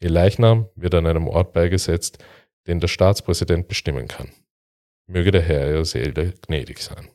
Ihr 0.00 0.10
Leichnam 0.10 0.68
wird 0.74 0.94
an 0.94 1.06
einem 1.06 1.28
Ort 1.28 1.52
beigesetzt, 1.52 2.18
den 2.66 2.80
der 2.80 2.88
Staatspräsident 2.88 3.68
bestimmen 3.68 4.08
kann. 4.08 4.30
Möge 5.06 5.30
der 5.30 5.42
Herr 5.42 5.68
ihrer 5.68 5.84
Seele 5.84 6.34
gnädig 6.46 6.80
sein. 6.80 7.08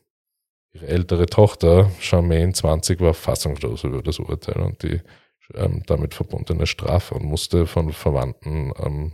Ihre 0.72 0.86
ältere 0.86 1.26
Tochter, 1.26 1.90
Charmaine 2.00 2.52
20, 2.52 3.00
war 3.00 3.14
fassungslos 3.14 3.84
über 3.84 4.02
das 4.02 4.18
Urteil 4.18 4.62
und 4.62 4.82
die 4.82 5.00
ähm, 5.54 5.82
damit 5.86 6.14
verbundene 6.14 6.66
Strafe 6.66 7.14
und 7.14 7.24
musste 7.24 7.66
von 7.66 7.92
Verwandten 7.92 8.72
ähm, 8.78 9.12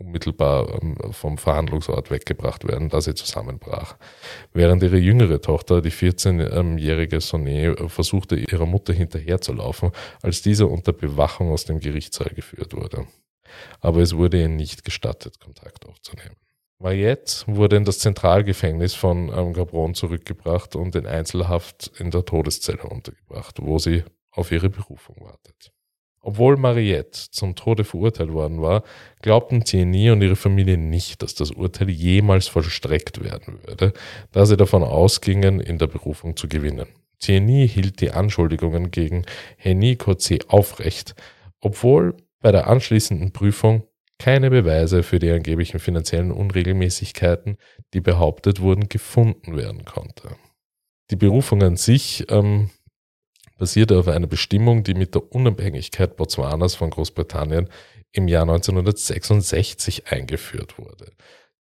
unmittelbar 0.00 0.82
ähm, 0.82 0.96
vom 1.12 1.38
Verhandlungsort 1.38 2.10
weggebracht 2.10 2.66
werden, 2.66 2.88
da 2.88 3.00
sie 3.00 3.14
zusammenbrach. 3.14 3.96
Während 4.52 4.82
ihre 4.82 4.98
jüngere 4.98 5.40
Tochter, 5.40 5.82
die 5.82 5.92
14-jährige 5.92 7.20
Sonnet, 7.20 7.78
versuchte 7.90 8.36
ihrer 8.36 8.66
Mutter 8.66 8.92
hinterherzulaufen, 8.92 9.92
als 10.22 10.42
diese 10.42 10.66
unter 10.66 10.92
Bewachung 10.92 11.52
aus 11.52 11.64
dem 11.64 11.80
Gerichtssaal 11.80 12.30
geführt 12.34 12.74
wurde. 12.74 13.06
Aber 13.80 14.00
es 14.00 14.16
wurde 14.16 14.40
ihr 14.40 14.48
nicht 14.48 14.84
gestattet, 14.84 15.40
Kontakt 15.40 15.86
aufzunehmen. 15.86 16.36
Mariette 16.78 17.44
wurde 17.46 17.76
in 17.76 17.84
das 17.84 17.98
Zentralgefängnis 17.98 18.94
von 18.94 19.30
ähm, 19.36 19.52
Gabron 19.52 19.94
zurückgebracht 19.94 20.76
und 20.76 20.96
in 20.96 21.06
Einzelhaft 21.06 21.92
in 21.98 22.10
der 22.10 22.24
Todeszelle 22.24 22.84
untergebracht, 22.84 23.58
wo 23.60 23.78
sie 23.78 24.02
auf 24.30 24.50
ihre 24.50 24.70
Berufung 24.70 25.16
wartet. 25.20 25.72
Obwohl 26.22 26.56
Mariette 26.56 27.30
zum 27.30 27.54
Tode 27.54 27.84
verurteilt 27.84 28.32
worden 28.32 28.60
war, 28.60 28.82
glaubten 29.22 29.64
Thierry 29.64 30.10
und 30.10 30.20
ihre 30.20 30.36
Familie 30.36 30.76
nicht, 30.76 31.22
dass 31.22 31.34
das 31.34 31.50
Urteil 31.50 31.88
jemals 31.88 32.46
vollstreckt 32.46 33.24
werden 33.24 33.58
würde, 33.64 33.94
da 34.32 34.44
sie 34.44 34.58
davon 34.58 34.82
ausgingen, 34.82 35.60
in 35.60 35.78
der 35.78 35.86
Berufung 35.86 36.36
zu 36.36 36.46
gewinnen. 36.46 36.88
Thierry 37.20 37.68
hielt 37.68 38.00
die 38.00 38.10
Anschuldigungen 38.10 38.90
gegen 38.90 39.24
Henny 39.56 39.96
Coetzee 39.96 40.40
aufrecht, 40.48 41.14
obwohl 41.60 42.16
bei 42.40 42.52
der 42.52 42.66
anschließenden 42.66 43.32
Prüfung 43.32 43.84
keine 44.18 44.50
Beweise 44.50 45.02
für 45.02 45.18
die 45.18 45.30
angeblichen 45.30 45.80
finanziellen 45.80 46.30
Unregelmäßigkeiten, 46.30 47.56
die 47.94 48.00
behauptet 48.00 48.60
wurden, 48.60 48.90
gefunden 48.90 49.56
werden 49.56 49.86
konnte. 49.86 50.36
Die 51.10 51.16
Berufung 51.16 51.62
an 51.62 51.76
sich 51.76 52.26
ähm, 52.30 52.70
basierte 53.60 53.98
auf 53.98 54.08
einer 54.08 54.26
Bestimmung, 54.26 54.82
die 54.84 54.94
mit 54.94 55.14
der 55.14 55.32
Unabhängigkeit 55.32 56.16
Botswanas 56.16 56.74
von 56.74 56.88
Großbritannien 56.88 57.68
im 58.10 58.26
Jahr 58.26 58.42
1966 58.42 60.10
eingeführt 60.10 60.78
wurde. 60.78 61.12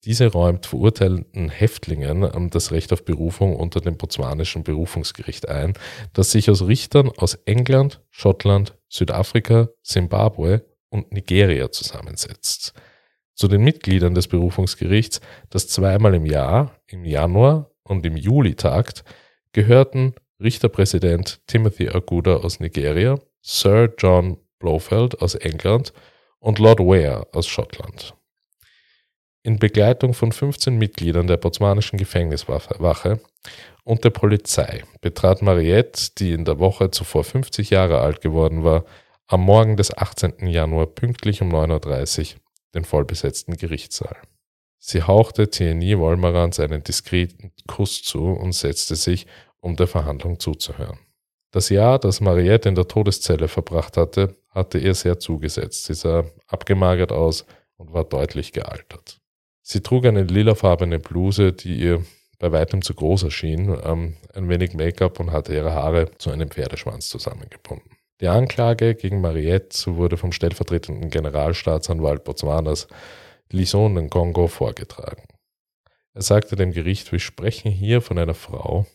Diese 0.05 0.27
räumt 0.33 0.67
verurteilten 0.67 1.51
Häftlingen 1.51 2.51
das 2.51 2.73
Recht 2.73 2.93
auf 2.95 3.05
Berufung 3.05 3.55
unter 3.55 3.81
dem 3.81 3.99
botswanischen 3.99 4.65
Berufungsgericht 4.65 5.49
ein, 5.49 5.75
das 6.15 6.33
sich 6.33 6.51
aus 6.51 6.67
Richtern 6.67 7.11
aus 7.11 7.35
England, 7.45 8.01
Schottland, 8.11 8.75
Südafrika, 8.89 9.69
Simbabwe 9.83 10.65
und 10.89 11.13
Nigeria 11.13 11.71
zusammensetzt. 11.71 12.73
Zu 13.35 13.49
den 13.49 13.63
Mitgliedern 13.63 14.15
des 14.15 14.29
Berufungsgerichts, 14.29 15.21
das 15.51 15.69
zweimal 15.69 16.15
im 16.15 16.25
Jahr, 16.25 16.75
im 16.87 17.05
Januar 17.05 17.71
und 17.83 18.05
im 18.07 18.17
Juli 18.17 18.55
tagt, 18.55 19.05
gehörten 19.53 20.15
Richterpräsident 20.43 21.41
Timothy 21.47 21.89
Aguda 21.89 22.37
aus 22.37 22.61
Nigeria, 22.61 23.19
Sir 23.41 23.93
John 23.99 24.39
Blofeld 24.59 25.21
aus 25.21 25.35
England 25.35 25.93
und 26.39 26.59
Lord 26.59 26.81
Ware 26.81 27.27
aus 27.33 27.47
Schottland. 27.47 28.15
In 29.45 29.59
Begleitung 29.59 30.15
von 30.15 30.33
15 30.33 30.77
Mitgliedern 30.77 31.27
der 31.27 31.37
botswanischen 31.37 31.99
Gefängniswache 31.99 33.21
und 33.85 34.05
der 34.05 34.11
Polizei 34.11 34.85
betrat 35.01 35.43
Mariette, 35.43 36.11
die 36.19 36.33
in 36.33 36.45
der 36.45 36.59
Woche 36.59 36.91
zuvor 36.91 37.25
50 37.25 37.71
Jahre 37.71 38.01
alt 38.01 38.21
geworden 38.21 38.63
war, 38.63 38.85
am 39.27 39.41
Morgen 39.43 39.77
des 39.77 39.97
18. 39.97 40.47
Januar 40.47 40.87
pünktlich 40.87 41.43
um 41.43 41.53
9.30 41.53 42.35
Uhr 42.35 42.41
den 42.75 42.85
vollbesetzten 42.85 43.57
Gerichtssaal. 43.57 44.17
Sie 44.79 45.03
hauchte 45.03 45.49
Tieni 45.49 45.99
Wolmerans 45.99 46.59
einen 46.59 46.83
diskreten 46.83 47.53
Kuss 47.69 48.03
zu 48.03 48.25
und 48.25 48.53
setzte 48.53 48.97
sich, 48.97 49.27
um 49.63 49.77
der 49.77 49.87
Verhandlung 49.87 50.39
zuzuhören. 50.39 50.99
Das 51.53 51.69
Jahr, 51.71 51.99
das 51.99 52.21
Mariette 52.21 52.69
in 52.69 52.75
der 52.75 52.89
Todeszelle 52.89 53.49
verbracht 53.49 53.97
hatte, 53.97 54.37
hatte 54.51 54.79
ihr 54.79 54.95
sehr 54.95 55.19
zugesetzt. 55.19 55.85
Sie 55.85 55.95
sah 55.95 56.25
abgemagert 56.47 57.13
aus 57.13 57.47
und 57.77 57.93
war 57.93 58.05
deutlich 58.05 58.53
gealtert. 58.53 59.21
Sie 59.63 59.81
trug 59.81 60.05
eine 60.05 60.25
lilafarbene 60.25 60.99
Bluse, 60.99 61.53
die 61.53 61.77
ihr 61.77 62.05
bei 62.39 62.51
weitem 62.51 62.83
zu 62.83 62.95
groß 62.95 63.23
erschien, 63.23 63.79
ähm, 63.85 64.17
ein 64.35 64.49
wenig 64.49 64.75
Make-up 64.75 65.21
und 65.21 65.31
hatte 65.31 65.55
ihre 65.55 65.73
Haare 65.73 66.11
zu 66.19 66.31
einem 66.31 66.51
Pferdeschwanz 66.51 67.09
zusammengebunden. 67.09 67.97
Die 68.21 68.29
Anklage 68.29 68.95
gegen 68.95 69.21
Mariette 69.21 69.95
wurde 69.97 70.17
vom 70.17 70.33
stellvertretenden 70.33 71.11
Generalstaatsanwalt 71.11 72.25
Botswanas 72.25 72.89
Lison 73.51 73.95
Nkongo 73.95 74.49
vorgetragen. 74.49 75.23
Er 76.15 76.23
sagte 76.23 76.57
dem 76.57 76.73
Gericht, 76.73 77.13
wir 77.13 77.21
sprechen 77.21 77.71
hier 77.71 78.01
von 78.01 78.19
einer 78.19 78.35
Frau, 78.35 78.87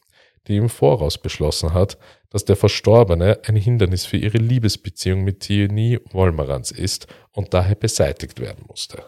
die 0.47 0.57
im 0.57 0.69
Voraus 0.69 1.17
beschlossen 1.17 1.73
hat, 1.73 1.97
dass 2.29 2.45
der 2.45 2.55
Verstorbene 2.55 3.39
ein 3.45 3.55
Hindernis 3.55 4.05
für 4.05 4.17
ihre 4.17 4.37
Liebesbeziehung 4.37 5.23
mit 5.23 5.41
Tioni 5.41 5.99
Wolmerans 6.11 6.71
ist 6.71 7.07
und 7.31 7.53
daher 7.53 7.75
beseitigt 7.75 8.39
werden 8.39 8.65
musste. 8.67 9.03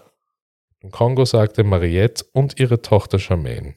Im 0.82 0.92
Kongo 0.92 1.26
sagte 1.26 1.64
Mariette 1.64 2.26
und 2.32 2.60
ihre 2.60 2.82
Tochter 2.82 3.20
Charmaine 3.20 3.76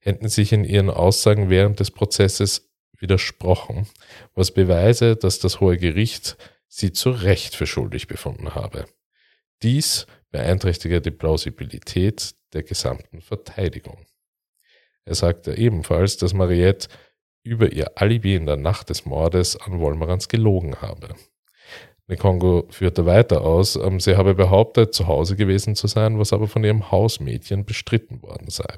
hätten 0.00 0.28
sich 0.28 0.52
in 0.52 0.64
ihren 0.64 0.90
Aussagen 0.90 1.48
während 1.48 1.80
des 1.80 1.90
Prozesses 1.90 2.70
widersprochen, 2.98 3.86
was 4.34 4.50
beweise, 4.50 5.16
dass 5.16 5.38
das 5.38 5.60
Hohe 5.60 5.76
Gericht 5.76 6.36
sie 6.68 6.92
zu 6.92 7.10
Recht 7.10 7.54
für 7.54 7.66
schuldig 7.66 8.06
befunden 8.06 8.54
habe. 8.54 8.86
Dies 9.62 10.06
beeinträchtige 10.30 11.00
die 11.00 11.10
Plausibilität 11.10 12.34
der 12.52 12.62
gesamten 12.62 13.20
Verteidigung. 13.20 14.04
Er 15.04 15.14
sagte 15.14 15.56
ebenfalls, 15.56 16.16
dass 16.16 16.34
Mariette 16.34 16.88
über 17.44 17.72
ihr 17.72 17.92
Alibi 17.96 18.36
in 18.36 18.46
der 18.46 18.56
Nacht 18.56 18.90
des 18.90 19.04
Mordes 19.04 19.56
an 19.60 19.80
Wolmerans 19.80 20.28
gelogen 20.28 20.80
habe. 20.80 21.14
Nekongo 22.06 22.66
führte 22.70 23.06
weiter 23.06 23.42
aus, 23.42 23.76
ähm, 23.76 24.00
sie 24.00 24.16
habe 24.16 24.34
behauptet, 24.34 24.94
zu 24.94 25.06
Hause 25.06 25.36
gewesen 25.36 25.74
zu 25.74 25.86
sein, 25.86 26.18
was 26.18 26.32
aber 26.32 26.46
von 26.46 26.64
ihrem 26.64 26.90
Hausmädchen 26.90 27.64
bestritten 27.64 28.22
worden 28.22 28.48
sei. 28.50 28.74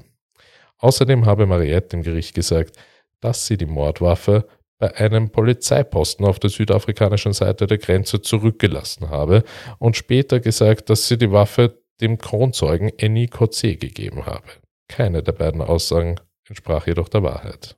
Außerdem 0.79 1.27
habe 1.27 1.47
Mariette 1.47 1.89
dem 1.89 2.03
Gericht 2.03 2.35
gesagt, 2.35 2.77
dass 3.21 3.47
sie 3.47 3.57
die 3.57 3.67
Mordwaffe 3.67 4.47
bei 4.79 4.95
einem 4.97 5.31
Polizeiposten 5.31 6.27
auf 6.27 6.39
der 6.39 6.51
südafrikanischen 6.51 7.33
Seite 7.33 7.67
der 7.67 7.79
Grenze 7.79 8.21
zurückgelassen 8.21 9.09
habe 9.09 9.45
und 9.79 9.97
später 9.97 10.41
gesagt, 10.41 10.91
dass 10.91 11.09
sie 11.09 11.17
die 11.17 11.33
Waffe 11.33 11.83
dem 12.01 12.19
Kronzeugen 12.19 12.91
Eni 12.99 13.29
Kotze 13.29 13.77
gegeben 13.77 14.27
habe. 14.27 14.49
Keine 14.89 15.23
der 15.23 15.33
beiden 15.33 15.63
Aussagen 15.63 16.17
entsprach 16.49 16.87
jedoch 16.87 17.09
der 17.09 17.23
Wahrheit. 17.23 17.77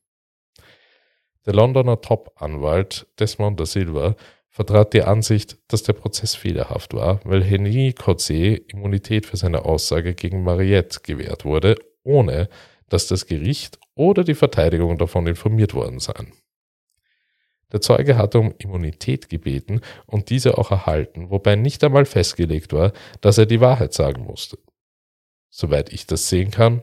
Der 1.47 1.55
Londoner 1.55 2.01
Top-Anwalt 2.01 3.07
Desmond 3.19 3.61
da 3.61 3.67
Silva 3.67 4.17
vertrat 4.49 4.95
die 4.95 5.03
Ansicht, 5.03 5.59
dass 5.69 5.83
der 5.83 5.93
Prozess 5.93 6.35
fehlerhaft 6.35 6.95
war, 6.95 7.21
weil 7.25 7.45
Henri 7.45 7.93
Kotze 7.93 8.57
Immunität 8.57 9.27
für 9.27 9.37
seine 9.37 9.65
Aussage 9.65 10.15
gegen 10.15 10.43
Mariette 10.43 11.01
gewährt 11.03 11.45
wurde, 11.45 11.77
ohne 12.03 12.49
dass 12.89 13.07
das 13.07 13.27
Gericht 13.27 13.79
oder 13.95 14.25
die 14.25 14.35
Verteidigung 14.35 14.99
davon 14.99 15.27
informiert 15.27 15.75
worden 15.75 16.01
seien. 16.01 16.33
Der 17.73 17.81
Zeuge 17.81 18.17
hatte 18.17 18.39
um 18.39 18.55
Immunität 18.59 19.29
gebeten 19.29 19.81
und 20.07 20.31
diese 20.31 20.57
auch 20.57 20.71
erhalten, 20.71 21.31
wobei 21.31 21.57
nicht 21.57 21.83
einmal 21.83 22.05
festgelegt 22.05 22.73
war, 22.73 22.93
dass 23.21 23.39
er 23.39 23.47
die 23.47 23.61
Wahrheit 23.61 23.93
sagen 23.93 24.23
musste. 24.23 24.59
Soweit 25.51 25.93
ich 25.93 26.07
das 26.07 26.29
sehen 26.29 26.51
kann, 26.51 26.83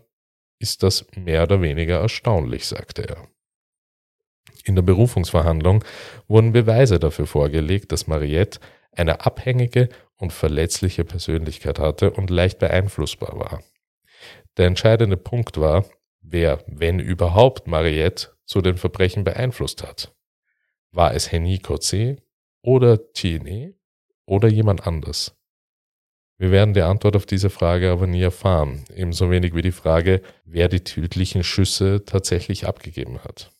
ist 0.60 0.84
das 0.84 1.06
mehr 1.16 1.44
oder 1.44 1.62
weniger 1.62 2.00
erstaunlich, 2.00 2.66
sagte 2.66 3.08
er. 3.08 3.28
In 4.64 4.76
der 4.76 4.82
Berufungsverhandlung 4.82 5.84
wurden 6.28 6.54
Beweise 6.54 7.00
dafür 7.00 7.28
vorgelegt, 7.28 7.92
dass 7.92 8.08
Mariette 8.08 8.60
eine 8.92 9.26
abhängige 9.26 9.90
und 10.16 10.32
verletzliche 10.32 11.04
Persönlichkeit 11.04 11.80
hatte 11.80 12.12
und 12.12 12.30
leicht 12.30 12.60
beeinflussbar 12.60 13.38
war. 13.38 13.64
Der 14.58 14.68
entscheidende 14.68 15.18
Punkt 15.18 15.60
war, 15.60 15.86
wer, 16.22 16.64
wenn 16.68 17.00
überhaupt, 17.00 17.68
Mariette 17.68 18.30
zu 18.46 18.62
den 18.62 18.78
Verbrechen 18.78 19.24
beeinflusst 19.24 19.84
hat. 19.84 20.14
War 20.92 21.14
es 21.14 21.32
Henny 21.32 21.60
Kotze 21.60 22.18
oder 22.62 23.12
Tiene 23.14 23.74
oder 24.26 24.48
jemand 24.48 24.88
anders? 24.88 25.36
Wir 26.38 26.52
werden 26.52 26.74
die 26.74 26.82
Antwort 26.82 27.16
auf 27.16 27.26
diese 27.26 27.50
Frage 27.50 27.92
aber 27.92 28.08
nie 28.08 28.22
erfahren, 28.22 28.86
ebenso 28.94 29.30
wenig 29.30 29.56
wie 29.56 29.62
die 29.62 29.72
Frage, 29.72 30.22
wer 30.46 30.68
die 30.68 30.84
tödlichen 30.84 31.44
Schüsse 31.44 32.04
tatsächlich 32.06 32.68
abgegeben 32.68 33.24
hat. 33.24 33.52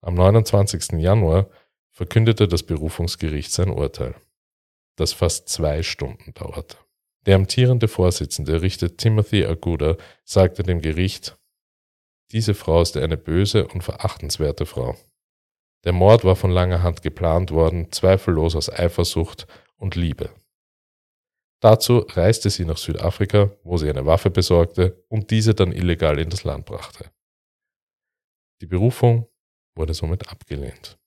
Am 0.00 0.14
29. 0.14 0.98
Januar 0.98 1.48
verkündete 1.90 2.48
das 2.48 2.62
Berufungsgericht 2.62 3.52
sein 3.52 3.68
Urteil, 3.68 4.14
das 4.96 5.12
fast 5.12 5.48
zwei 5.48 5.82
Stunden 5.82 6.32
dauerte. 6.32 6.78
Der 7.26 7.36
amtierende 7.36 7.86
Vorsitzende, 7.86 8.62
Richter 8.62 8.96
Timothy 8.96 9.44
Aguda, 9.44 9.96
sagte 10.24 10.62
dem 10.62 10.80
Gericht, 10.80 11.36
diese 12.32 12.54
Frau 12.54 12.80
ist 12.80 12.96
eine 12.96 13.18
böse 13.18 13.66
und 13.68 13.82
verachtenswerte 13.82 14.64
Frau. 14.64 14.96
Der 15.84 15.92
Mord 15.92 16.24
war 16.24 16.36
von 16.36 16.50
langer 16.50 16.82
Hand 16.82 17.02
geplant 17.02 17.50
worden, 17.50 17.90
zweifellos 17.92 18.56
aus 18.56 18.70
Eifersucht 18.70 19.46
und 19.76 19.96
Liebe. 19.96 20.30
Dazu 21.60 22.06
reiste 22.08 22.48
sie 22.48 22.64
nach 22.64 22.78
Südafrika, 22.78 23.50
wo 23.64 23.76
sie 23.76 23.90
eine 23.90 24.06
Waffe 24.06 24.30
besorgte 24.30 25.04
und 25.08 25.30
diese 25.30 25.54
dann 25.54 25.72
illegal 25.72 26.18
in 26.18 26.30
das 26.30 26.44
Land 26.44 26.64
brachte. 26.64 27.10
Die 28.62 28.66
Berufung 28.66 29.28
wurde 29.74 29.94
somit 29.94 30.28
abgelehnt. 30.28 30.98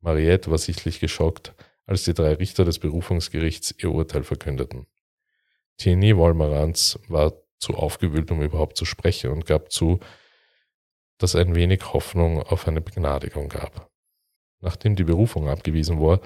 Mariette 0.00 0.50
war 0.50 0.58
sichtlich 0.58 1.00
geschockt, 1.00 1.54
als 1.86 2.04
die 2.04 2.14
drei 2.14 2.34
Richter 2.34 2.64
des 2.64 2.78
Berufungsgerichts 2.78 3.74
ihr 3.78 3.90
Urteil 3.90 4.22
verkündeten. 4.22 4.86
Tieni 5.78 6.16
Wolmerans 6.16 6.98
war 7.08 7.32
zu 7.58 7.74
aufgewühlt, 7.74 8.30
um 8.30 8.40
überhaupt 8.42 8.76
zu 8.76 8.84
sprechen 8.84 9.30
und 9.30 9.46
gab 9.46 9.72
zu, 9.72 10.00
dass 11.18 11.36
ein 11.36 11.54
wenig 11.54 11.92
Hoffnung 11.92 12.42
auf 12.42 12.66
eine 12.66 12.80
Begnadigung 12.80 13.48
gab. 13.48 13.90
Nachdem 14.60 14.96
die 14.96 15.04
Berufung 15.04 15.48
abgewiesen 15.48 16.00
war, 16.00 16.20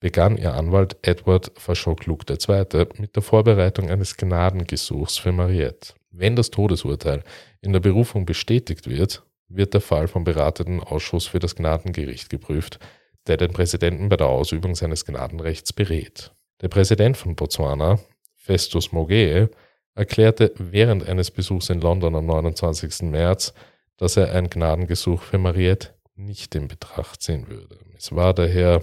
begann 0.00 0.36
ihr 0.38 0.54
Anwalt 0.54 0.96
Edward 1.02 1.52
Faschock-Luke 1.56 2.24
II. 2.32 2.86
mit 2.98 3.14
der 3.14 3.22
Vorbereitung 3.22 3.90
eines 3.90 4.16
Gnadengesuchs 4.16 5.18
für 5.18 5.30
Mariette. 5.30 5.94
Wenn 6.10 6.34
das 6.34 6.50
Todesurteil 6.50 7.22
in 7.60 7.72
der 7.72 7.80
Berufung 7.80 8.26
bestätigt 8.26 8.88
wird, 8.88 9.22
wird 9.48 9.74
der 9.74 9.80
Fall 9.80 10.08
vom 10.08 10.24
beratenden 10.24 10.80
Ausschuss 10.80 11.26
für 11.26 11.38
das 11.38 11.54
Gnadengericht 11.54 12.30
geprüft, 12.30 12.78
der 13.26 13.36
den 13.36 13.52
Präsidenten 13.52 14.08
bei 14.08 14.16
der 14.16 14.28
Ausübung 14.28 14.74
seines 14.74 15.04
Gnadenrechts 15.04 15.72
berät. 15.72 16.32
Der 16.62 16.68
Präsident 16.68 17.16
von 17.16 17.36
Botswana, 17.36 17.98
Festus 18.36 18.92
Mogee, 18.92 19.48
erklärte 19.94 20.52
während 20.56 21.06
eines 21.06 21.30
Besuchs 21.30 21.68
in 21.68 21.80
London 21.80 22.16
am 22.16 22.26
29. 22.26 23.02
März, 23.02 23.52
dass 23.96 24.16
er 24.16 24.32
ein 24.32 24.48
Gnadengesuch 24.48 25.22
für 25.22 25.38
Mariette 25.38 25.90
nicht 26.16 26.54
in 26.54 26.68
Betracht 26.68 27.22
ziehen 27.22 27.48
würde. 27.48 27.78
Es 27.96 28.14
war 28.14 28.32
daher 28.34 28.82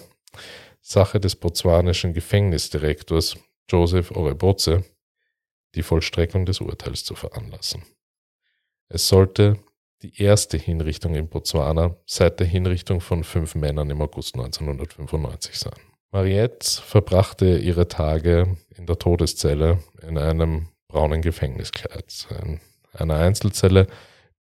Sache 0.89 1.19
des 1.19 1.35
botswanischen 1.35 2.13
Gefängnisdirektors 2.13 3.35
Joseph 3.69 4.11
Orebotze, 4.11 4.85
die 5.75 5.83
Vollstreckung 5.83 6.45
des 6.45 6.61
Urteils 6.61 7.03
zu 7.03 7.13
veranlassen. 7.13 7.83
Es 8.87 9.09
sollte 9.09 9.59
die 10.01 10.21
erste 10.21 10.55
Hinrichtung 10.55 11.13
in 11.15 11.27
Botswana 11.27 11.97
seit 12.05 12.39
der 12.39 12.47
Hinrichtung 12.47 13.01
von 13.01 13.25
fünf 13.25 13.53
Männern 13.53 13.89
im 13.89 14.01
August 14.01 14.35
1995 14.35 15.59
sein. 15.59 15.75
Mariette 16.11 16.81
verbrachte 16.81 17.57
ihre 17.57 17.89
Tage 17.89 18.55
in 18.69 18.85
der 18.85 18.97
Todeszelle 18.97 19.83
in 20.01 20.17
einem 20.17 20.69
braunen 20.87 21.21
Gefängniskleid, 21.21 22.27
in 22.45 22.61
einer 22.93 23.15
Einzelzelle 23.15 23.87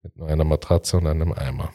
mit 0.01 0.15
nur 0.15 0.29
einer 0.29 0.45
Matratze 0.45 0.95
und 0.95 1.07
einem 1.07 1.33
Eimer. 1.33 1.73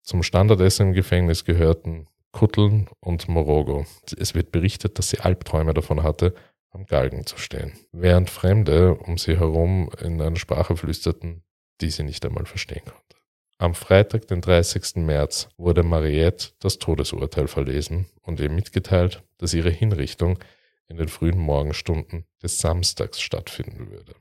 Zum 0.00 0.22
Standardessen 0.22 0.88
im 0.88 0.92
Gefängnis 0.94 1.44
gehörten 1.44 2.06
Kutteln 2.34 2.88
und 2.98 3.28
Morogo. 3.28 3.86
Es 4.18 4.34
wird 4.34 4.50
berichtet, 4.50 4.98
dass 4.98 5.08
sie 5.08 5.20
Albträume 5.20 5.72
davon 5.72 6.02
hatte, 6.02 6.34
am 6.70 6.84
Galgen 6.84 7.24
zu 7.26 7.38
stehen, 7.38 7.72
während 7.92 8.28
Fremde 8.28 8.96
um 8.96 9.16
sie 9.16 9.38
herum 9.38 9.88
in 10.02 10.20
einer 10.20 10.36
Sprache 10.36 10.76
flüsterten, 10.76 11.44
die 11.80 11.90
sie 11.90 12.02
nicht 12.02 12.26
einmal 12.26 12.44
verstehen 12.44 12.82
konnte. 12.84 13.16
Am 13.58 13.74
Freitag, 13.74 14.26
den 14.26 14.40
30. 14.40 14.96
März, 14.96 15.48
wurde 15.56 15.84
Mariette 15.84 16.48
das 16.58 16.78
Todesurteil 16.78 17.46
verlesen 17.46 18.06
und 18.22 18.40
ihr 18.40 18.50
mitgeteilt, 18.50 19.22
dass 19.38 19.54
ihre 19.54 19.70
Hinrichtung 19.70 20.40
in 20.88 20.96
den 20.96 21.08
frühen 21.08 21.38
Morgenstunden 21.38 22.26
des 22.42 22.58
Samstags 22.58 23.20
stattfinden 23.20 23.92
würde. 23.92 24.16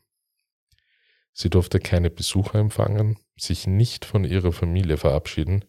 Sie 1.34 1.50
durfte 1.50 1.80
keine 1.80 2.12
Besucher 2.12 2.60
empfangen, 2.60 3.18
sich 3.36 3.66
nicht 3.66 4.06
von 4.06 4.24
ihrer 4.24 4.52
Familie 4.52 4.98
verabschieden 4.98 5.66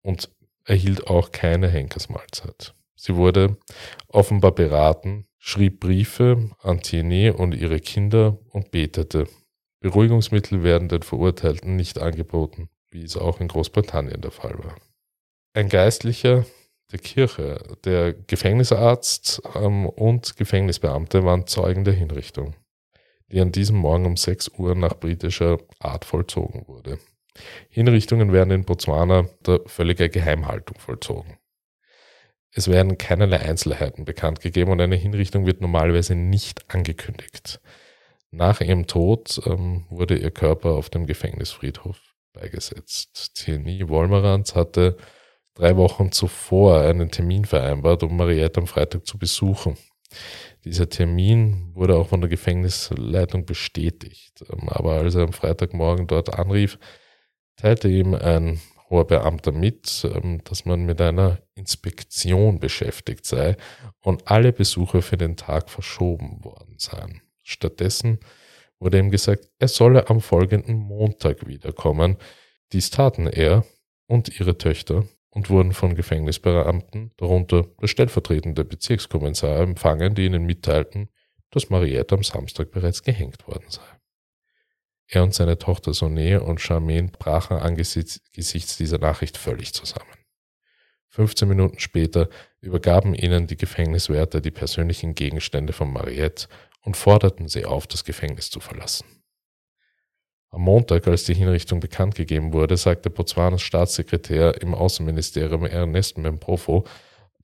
und 0.00 0.30
erhielt 0.66 1.06
auch 1.06 1.32
keine 1.32 1.68
Henkersmahlzeit. 1.68 2.74
Sie 2.96 3.16
wurde 3.16 3.56
offenbar 4.08 4.52
beraten, 4.52 5.26
schrieb 5.38 5.80
Briefe 5.80 6.50
an 6.62 6.80
Tiene 6.80 7.34
und 7.34 7.54
ihre 7.54 7.80
Kinder 7.80 8.38
und 8.50 8.70
betete. 8.70 9.28
Beruhigungsmittel 9.80 10.62
werden 10.62 10.88
den 10.88 11.02
Verurteilten 11.02 11.76
nicht 11.76 11.98
angeboten, 12.00 12.68
wie 12.90 13.04
es 13.04 13.16
auch 13.16 13.40
in 13.40 13.48
Großbritannien 13.48 14.20
der 14.20 14.30
Fall 14.32 14.58
war. 14.58 14.76
Ein 15.54 15.68
Geistlicher 15.68 16.44
der 16.92 16.98
Kirche, 16.98 17.76
der 17.84 18.12
Gefängnisarzt 18.12 19.42
ähm, 19.54 19.86
und 19.86 20.36
Gefängnisbeamte 20.36 21.24
waren 21.24 21.46
Zeugen 21.46 21.84
der 21.84 21.94
Hinrichtung, 21.94 22.54
die 23.30 23.40
an 23.40 23.52
diesem 23.52 23.76
Morgen 23.76 24.06
um 24.06 24.16
6 24.16 24.50
Uhr 24.58 24.74
nach 24.74 24.94
britischer 24.94 25.58
Art 25.80 26.04
vollzogen 26.04 26.66
wurde. 26.68 26.98
Hinrichtungen 27.68 28.32
werden 28.32 28.50
in 28.50 28.64
Botswana 28.64 29.28
unter 29.38 29.60
völliger 29.66 30.08
Geheimhaltung 30.08 30.78
vollzogen. 30.78 31.38
Es 32.52 32.68
werden 32.68 32.96
keinerlei 32.96 33.40
Einzelheiten 33.40 34.04
bekannt 34.06 34.40
gegeben 34.40 34.70
und 34.70 34.80
eine 34.80 34.96
Hinrichtung 34.96 35.44
wird 35.44 35.60
normalerweise 35.60 36.14
nicht 36.14 36.64
angekündigt. 36.74 37.60
Nach 38.30 38.60
ihrem 38.60 38.86
Tod 38.86 39.40
ähm, 39.46 39.84
wurde 39.90 40.16
ihr 40.16 40.30
Körper 40.30 40.70
auf 40.70 40.88
dem 40.88 41.06
Gefängnisfriedhof 41.06 41.98
beigesetzt. 42.32 43.34
Tierney 43.34 43.88
Wolmerans 43.88 44.54
hatte 44.54 44.96
drei 45.54 45.76
Wochen 45.76 46.12
zuvor 46.12 46.80
einen 46.80 47.10
Termin 47.10 47.44
vereinbart, 47.44 48.02
um 48.02 48.16
Mariette 48.16 48.60
am 48.60 48.66
Freitag 48.66 49.06
zu 49.06 49.18
besuchen. 49.18 49.76
Dieser 50.64 50.88
Termin 50.88 51.72
wurde 51.74 51.96
auch 51.96 52.08
von 52.08 52.20
der 52.20 52.30
Gefängnisleitung 52.30 53.46
bestätigt. 53.46 54.44
Ähm, 54.50 54.68
aber 54.68 54.94
als 54.94 55.14
er 55.14 55.24
am 55.24 55.32
Freitagmorgen 55.32 56.06
dort 56.06 56.38
anrief, 56.38 56.78
teilte 57.56 57.88
ihm 57.88 58.14
ein 58.14 58.60
hoher 58.88 59.06
Beamter 59.06 59.52
mit, 59.52 60.08
ähm, 60.14 60.42
dass 60.44 60.64
man 60.64 60.84
mit 60.84 61.00
einer 61.00 61.38
Inspektion 61.54 62.60
beschäftigt 62.60 63.26
sei 63.26 63.56
und 64.00 64.30
alle 64.30 64.52
Besucher 64.52 65.02
für 65.02 65.16
den 65.16 65.36
Tag 65.36 65.70
verschoben 65.70 66.44
worden 66.44 66.76
seien. 66.78 67.22
Stattdessen 67.42 68.18
wurde 68.78 68.98
ihm 68.98 69.10
gesagt, 69.10 69.48
er 69.58 69.68
solle 69.68 70.08
am 70.10 70.20
folgenden 70.20 70.76
Montag 70.76 71.46
wiederkommen. 71.46 72.16
Dies 72.72 72.90
taten 72.90 73.26
er 73.26 73.64
und 74.06 74.38
ihre 74.38 74.58
Töchter 74.58 75.06
und 75.30 75.50
wurden 75.50 75.72
von 75.72 75.94
Gefängnisbeamten, 75.94 77.12
darunter 77.16 77.66
der 77.80 77.86
stellvertretende 77.86 78.64
Bezirkskommissar, 78.64 79.60
empfangen, 79.60 80.14
die 80.14 80.26
ihnen 80.26 80.44
mitteilten, 80.44 81.08
dass 81.50 81.70
Mariette 81.70 82.14
am 82.14 82.22
Samstag 82.22 82.70
bereits 82.70 83.02
gehängt 83.02 83.46
worden 83.46 83.66
sei. 83.68 83.95
Er 85.08 85.22
und 85.22 85.34
seine 85.34 85.58
Tochter 85.58 85.92
Soné 85.92 86.38
und 86.38 86.60
Charmaine 86.60 87.08
brachen 87.08 87.58
angesichts 87.58 88.20
dieser 88.76 88.98
Nachricht 88.98 89.36
völlig 89.36 89.72
zusammen. 89.72 90.10
15 91.10 91.48
Minuten 91.48 91.78
später 91.78 92.28
übergaben 92.60 93.14
ihnen 93.14 93.46
die 93.46 93.56
Gefängniswärter 93.56 94.40
die 94.40 94.50
persönlichen 94.50 95.14
Gegenstände 95.14 95.72
von 95.72 95.92
Mariette 95.92 96.48
und 96.82 96.96
forderten 96.96 97.48
sie 97.48 97.64
auf, 97.64 97.86
das 97.86 98.04
Gefängnis 98.04 98.50
zu 98.50 98.60
verlassen. 98.60 99.06
Am 100.50 100.62
Montag, 100.62 101.06
als 101.06 101.24
die 101.24 101.34
Hinrichtung 101.34 101.80
bekannt 101.80 102.16
gegeben 102.16 102.52
wurde, 102.52 102.76
sagte 102.76 103.08
Botswanas 103.08 103.62
Staatssekretär 103.62 104.60
im 104.60 104.74
Außenministerium 104.74 105.66
Ernest 105.66 106.18
Memprofo, 106.18 106.84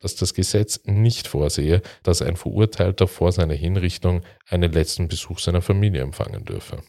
dass 0.01 0.17
das 0.17 0.35
Gesetz 0.35 0.81
nicht 0.85 1.29
vorsehe, 1.29 1.81
dass 2.03 2.23
ein 2.23 2.37
Verurteilter 2.37 3.07
vor 3.07 3.31
seiner 3.31 3.55
Hinrichtung 3.55 4.23
einen 4.49 4.73
letzten 4.73 5.09
Besuch 5.09 5.39
seiner 5.39 5.63
Familie 5.63 6.03
empfangen 6.03 6.45
dürfe 6.45 6.83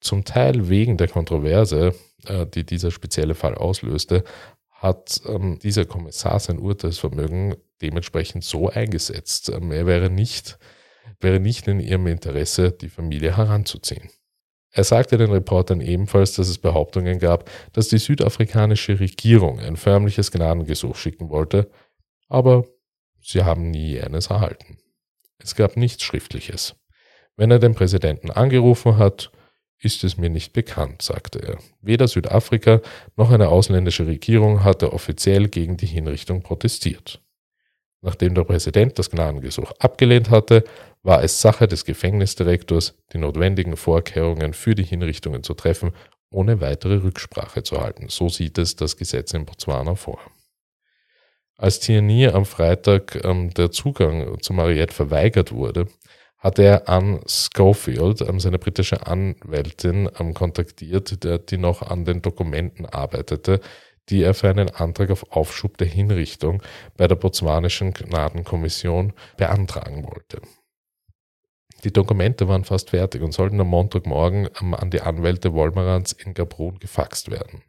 zum 0.00 0.24
Teil 0.24 0.68
wegen 0.68 0.96
der 0.96 1.08
Kontroverse, 1.08 1.94
äh, 2.26 2.46
die 2.46 2.64
dieser 2.64 2.90
spezielle 2.90 3.34
Fall 3.34 3.54
auslöste, 3.54 4.24
hat 4.70 5.20
ähm, 5.26 5.58
dieser 5.60 5.86
Kommissar 5.86 6.38
sein 6.40 6.58
Urteilsvermögen 6.58 7.56
dementsprechend 7.80 8.44
so 8.44 8.68
eingesetzt. 8.68 9.48
Ähm, 9.48 9.72
er 9.72 9.86
wäre 9.86 10.10
nicht, 10.10 10.58
wäre 11.20 11.40
nicht 11.40 11.66
in 11.68 11.80
ihrem 11.80 12.06
Interesse, 12.06 12.70
die 12.70 12.88
Familie 12.88 13.36
heranzuziehen. 13.36 14.10
Er 14.70 14.84
sagte 14.84 15.16
den 15.16 15.30
Reportern 15.30 15.80
ebenfalls, 15.80 16.34
dass 16.34 16.48
es 16.48 16.58
Behauptungen 16.58 17.20
gab, 17.20 17.48
dass 17.72 17.88
die 17.88 17.98
südafrikanische 17.98 18.98
Regierung 18.98 19.60
ein 19.60 19.76
förmliches 19.76 20.32
Gnadengesuch 20.32 20.96
schicken 20.96 21.30
wollte, 21.30 21.70
aber 22.28 22.64
sie 23.22 23.44
haben 23.44 23.70
nie 23.70 24.00
eines 24.00 24.26
erhalten. 24.26 24.78
Es 25.38 25.54
gab 25.54 25.76
nichts 25.76 26.02
Schriftliches. 26.02 26.74
Wenn 27.36 27.52
er 27.52 27.60
den 27.60 27.74
Präsidenten 27.74 28.30
angerufen 28.30 28.98
hat, 28.98 29.30
ist 29.84 30.04
es 30.04 30.16
mir 30.16 30.30
nicht 30.30 30.52
bekannt, 30.52 31.02
sagte 31.02 31.40
er. 31.40 31.58
Weder 31.80 32.08
Südafrika 32.08 32.80
noch 33.16 33.30
eine 33.30 33.48
ausländische 33.48 34.06
Regierung 34.06 34.64
hatte 34.64 34.92
offiziell 34.92 35.48
gegen 35.48 35.76
die 35.76 35.86
Hinrichtung 35.86 36.42
protestiert. 36.42 37.20
Nachdem 38.00 38.34
der 38.34 38.44
Präsident 38.44 38.98
das 38.98 39.10
Gnadengesuch 39.10 39.72
abgelehnt 39.78 40.28
hatte, 40.28 40.64
war 41.02 41.22
es 41.22 41.40
Sache 41.40 41.66
des 41.66 41.84
Gefängnisdirektors, 41.84 42.94
die 43.12 43.18
notwendigen 43.18 43.76
Vorkehrungen 43.76 44.52
für 44.52 44.74
die 44.74 44.84
Hinrichtungen 44.84 45.42
zu 45.42 45.54
treffen, 45.54 45.92
ohne 46.30 46.60
weitere 46.60 46.96
Rücksprache 46.96 47.62
zu 47.62 47.80
halten. 47.80 48.08
So 48.08 48.28
sieht 48.28 48.58
es 48.58 48.76
das 48.76 48.96
Gesetz 48.96 49.32
in 49.32 49.46
Botswana 49.46 49.94
vor. 49.94 50.18
Als 51.56 51.78
Tierney 51.78 52.26
am 52.26 52.44
Freitag 52.44 53.24
ähm, 53.24 53.54
der 53.54 53.70
Zugang 53.70 54.40
zu 54.42 54.52
Mariette 54.52 54.92
verweigert 54.92 55.52
wurde, 55.52 55.86
hat 56.44 56.58
er 56.58 56.90
an 56.90 57.20
Schofield, 57.26 58.20
ähm, 58.20 58.38
seine 58.38 58.58
britische 58.58 59.06
Anwältin, 59.06 60.10
ähm, 60.20 60.34
kontaktiert, 60.34 61.50
die 61.50 61.56
noch 61.56 61.80
an 61.80 62.04
den 62.04 62.20
Dokumenten 62.20 62.84
arbeitete, 62.84 63.60
die 64.10 64.22
er 64.22 64.34
für 64.34 64.50
einen 64.50 64.68
Antrag 64.68 65.10
auf 65.10 65.32
Aufschub 65.32 65.78
der 65.78 65.86
Hinrichtung 65.86 66.62
bei 66.98 67.08
der 67.08 67.16
botswanischen 67.16 67.94
Gnadenkommission 67.94 69.14
beantragen 69.38 70.04
wollte. 70.04 70.42
Die 71.82 71.92
Dokumente 71.92 72.46
waren 72.46 72.64
fast 72.64 72.90
fertig 72.90 73.22
und 73.22 73.32
sollten 73.32 73.60
am 73.60 73.68
Montagmorgen 73.68 74.50
ähm, 74.60 74.74
an 74.74 74.90
die 74.90 75.00
Anwälte 75.00 75.54
Wolmerans 75.54 76.12
in 76.12 76.34
Gabrun 76.34 76.78
gefaxt 76.78 77.30
werden. 77.30 77.62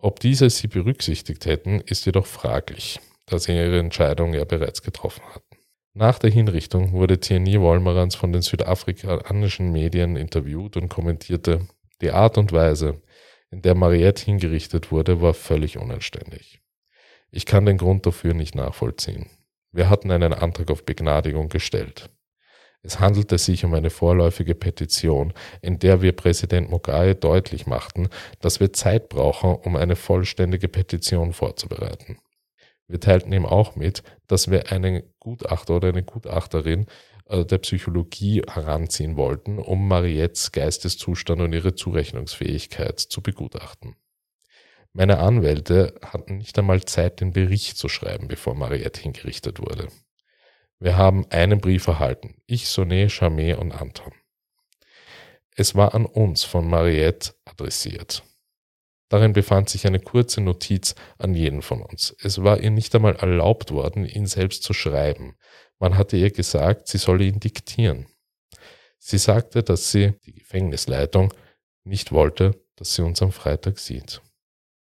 Ob 0.00 0.18
diese 0.18 0.50
sie 0.50 0.66
berücksichtigt 0.66 1.46
hätten, 1.46 1.80
ist 1.80 2.06
jedoch 2.06 2.26
fraglich, 2.26 2.98
da 3.26 3.38
sie 3.38 3.52
ihre 3.52 3.78
Entscheidung 3.78 4.34
ja 4.34 4.44
bereits 4.44 4.82
getroffen 4.82 5.22
hatten. 5.32 5.47
Nach 5.98 6.20
der 6.20 6.30
Hinrichtung 6.30 6.92
wurde 6.92 7.18
Tierney 7.18 7.60
Wolmerans 7.60 8.14
von 8.14 8.32
den 8.32 8.40
südafrikanischen 8.40 9.72
Medien 9.72 10.14
interviewt 10.14 10.76
und 10.76 10.88
kommentierte, 10.88 11.66
die 12.00 12.12
Art 12.12 12.38
und 12.38 12.52
Weise, 12.52 13.02
in 13.50 13.62
der 13.62 13.74
Mariette 13.74 14.24
hingerichtet 14.24 14.92
wurde, 14.92 15.20
war 15.20 15.34
völlig 15.34 15.76
unanständig. 15.76 16.60
Ich 17.32 17.46
kann 17.46 17.66
den 17.66 17.78
Grund 17.78 18.06
dafür 18.06 18.32
nicht 18.32 18.54
nachvollziehen. 18.54 19.26
Wir 19.72 19.90
hatten 19.90 20.12
einen 20.12 20.32
Antrag 20.32 20.70
auf 20.70 20.84
Begnadigung 20.84 21.48
gestellt. 21.48 22.10
Es 22.82 23.00
handelte 23.00 23.36
sich 23.36 23.64
um 23.64 23.74
eine 23.74 23.90
vorläufige 23.90 24.54
Petition, 24.54 25.32
in 25.62 25.80
der 25.80 26.00
wir 26.00 26.12
Präsident 26.12 26.70
Mugabe 26.70 27.16
deutlich 27.16 27.66
machten, 27.66 28.08
dass 28.38 28.60
wir 28.60 28.72
Zeit 28.72 29.08
brauchen, 29.08 29.56
um 29.56 29.74
eine 29.74 29.96
vollständige 29.96 30.68
Petition 30.68 31.32
vorzubereiten. 31.32 32.18
Wir 32.88 33.00
teilten 33.00 33.32
ihm 33.32 33.46
auch 33.46 33.76
mit, 33.76 34.02
dass 34.26 34.50
wir 34.50 34.72
einen 34.72 35.02
Gutachter 35.20 35.76
oder 35.76 35.88
eine 35.88 36.02
Gutachterin 36.02 36.86
äh, 37.26 37.44
der 37.44 37.58
Psychologie 37.58 38.42
heranziehen 38.48 39.16
wollten, 39.16 39.58
um 39.58 39.86
Mariettes 39.86 40.52
Geisteszustand 40.52 41.40
und 41.42 41.52
ihre 41.52 41.74
Zurechnungsfähigkeit 41.74 42.98
zu 42.98 43.22
begutachten. 43.22 43.94
Meine 44.94 45.18
Anwälte 45.18 45.94
hatten 46.02 46.38
nicht 46.38 46.58
einmal 46.58 46.82
Zeit, 46.84 47.20
den 47.20 47.32
Bericht 47.32 47.76
zu 47.76 47.88
schreiben, 47.88 48.26
bevor 48.26 48.54
Mariette 48.54 49.02
hingerichtet 49.02 49.60
wurde. 49.60 49.88
Wir 50.80 50.96
haben 50.96 51.26
einen 51.30 51.60
Brief 51.60 51.86
erhalten, 51.88 52.36
ich, 52.46 52.64
Soné, 52.64 53.08
Charmet 53.10 53.58
und 53.58 53.72
Anton. 53.72 54.12
Es 55.54 55.74
war 55.74 55.94
an 55.94 56.06
uns 56.06 56.44
von 56.44 56.68
Mariette 56.68 57.34
adressiert. 57.44 58.22
Darin 59.08 59.32
befand 59.32 59.70
sich 59.70 59.86
eine 59.86 60.00
kurze 60.00 60.40
Notiz 60.40 60.94
an 61.18 61.34
jeden 61.34 61.62
von 61.62 61.80
uns. 61.82 62.14
Es 62.22 62.42
war 62.42 62.60
ihr 62.60 62.70
nicht 62.70 62.94
einmal 62.94 63.16
erlaubt 63.16 63.70
worden, 63.70 64.04
ihn 64.04 64.26
selbst 64.26 64.62
zu 64.62 64.74
schreiben. 64.74 65.36
Man 65.78 65.96
hatte 65.96 66.16
ihr 66.16 66.30
gesagt, 66.30 66.88
sie 66.88 66.98
solle 66.98 67.24
ihn 67.24 67.40
diktieren. 67.40 68.06
Sie 68.98 69.18
sagte, 69.18 69.62
dass 69.62 69.90
sie, 69.90 70.14
die 70.26 70.34
Gefängnisleitung, 70.34 71.32
nicht 71.84 72.12
wollte, 72.12 72.62
dass 72.76 72.94
sie 72.94 73.02
uns 73.02 73.22
am 73.22 73.32
Freitag 73.32 73.78
sieht. 73.78 74.20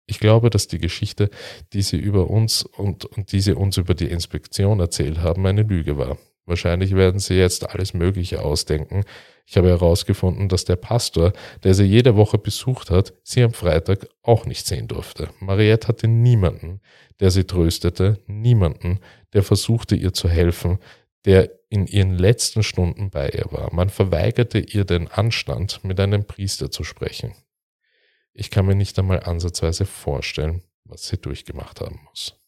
Ich 0.08 0.20
glaube, 0.20 0.50
dass 0.50 0.68
die 0.68 0.80
Geschichte, 0.80 1.30
die 1.74 1.82
sie 1.82 1.98
über 1.98 2.30
uns 2.30 2.64
und, 2.64 3.06
und 3.06 3.32
die 3.32 3.42
sie 3.42 3.54
uns 3.54 3.78
über 3.78 3.94
die 3.94 4.10
Inspektion 4.10 4.80
erzählt 4.80 5.20
haben, 5.20 5.46
eine 5.46 5.64
Lüge 5.64 5.98
war. 5.98 6.18
Wahrscheinlich 6.48 6.96
werden 6.96 7.20
sie 7.20 7.36
jetzt 7.36 7.70
alles 7.70 7.94
Mögliche 7.94 8.42
ausdenken. 8.42 9.04
Ich 9.46 9.58
habe 9.58 9.68
herausgefunden, 9.68 10.48
dass 10.48 10.64
der 10.64 10.78
Pastor, 10.78 11.34
der 11.64 11.74
sie 11.74 11.84
jede 11.84 12.16
Woche 12.16 12.38
besucht 12.38 12.90
hat, 12.90 13.14
sie 13.22 13.44
am 13.44 13.54
Freitag 13.54 14.08
auch 14.24 14.46
nicht 14.46 14.66
sehen 14.66 14.88
durfte. 14.88 15.30
Mariette 15.40 15.90
hatte 15.90 16.08
niemanden, 16.08 16.80
der 17.20 17.32
sie 17.32 17.44
tröstete, 17.44 18.20
niemanden, 18.28 19.00
der 19.34 19.44
versuchte 19.44 19.96
ihr 19.96 20.14
zu 20.14 20.30
helfen, 20.30 20.80
der 21.26 21.52
in 21.70 21.86
ihren 21.86 22.18
letzten 22.18 22.64
Stunden 22.64 23.10
bei 23.10 23.30
ihr 23.30 23.46
war. 23.52 23.74
Man 23.74 23.90
verweigerte 23.90 24.60
ihr 24.60 24.86
den 24.86 25.10
Anstand, 25.10 25.84
mit 25.84 26.00
einem 26.00 26.26
Priester 26.26 26.72
zu 26.72 26.86
sprechen. 26.86 27.34
Ich 28.32 28.52
kann 28.52 28.66
mir 28.66 28.76
nicht 28.76 28.98
einmal 28.98 29.22
ansatzweise 29.22 29.86
vorstellen, 29.86 30.62
was 30.86 31.08
sie 31.08 31.18
durchgemacht 31.18 31.82
haben 31.82 32.00
muss. 32.08 32.40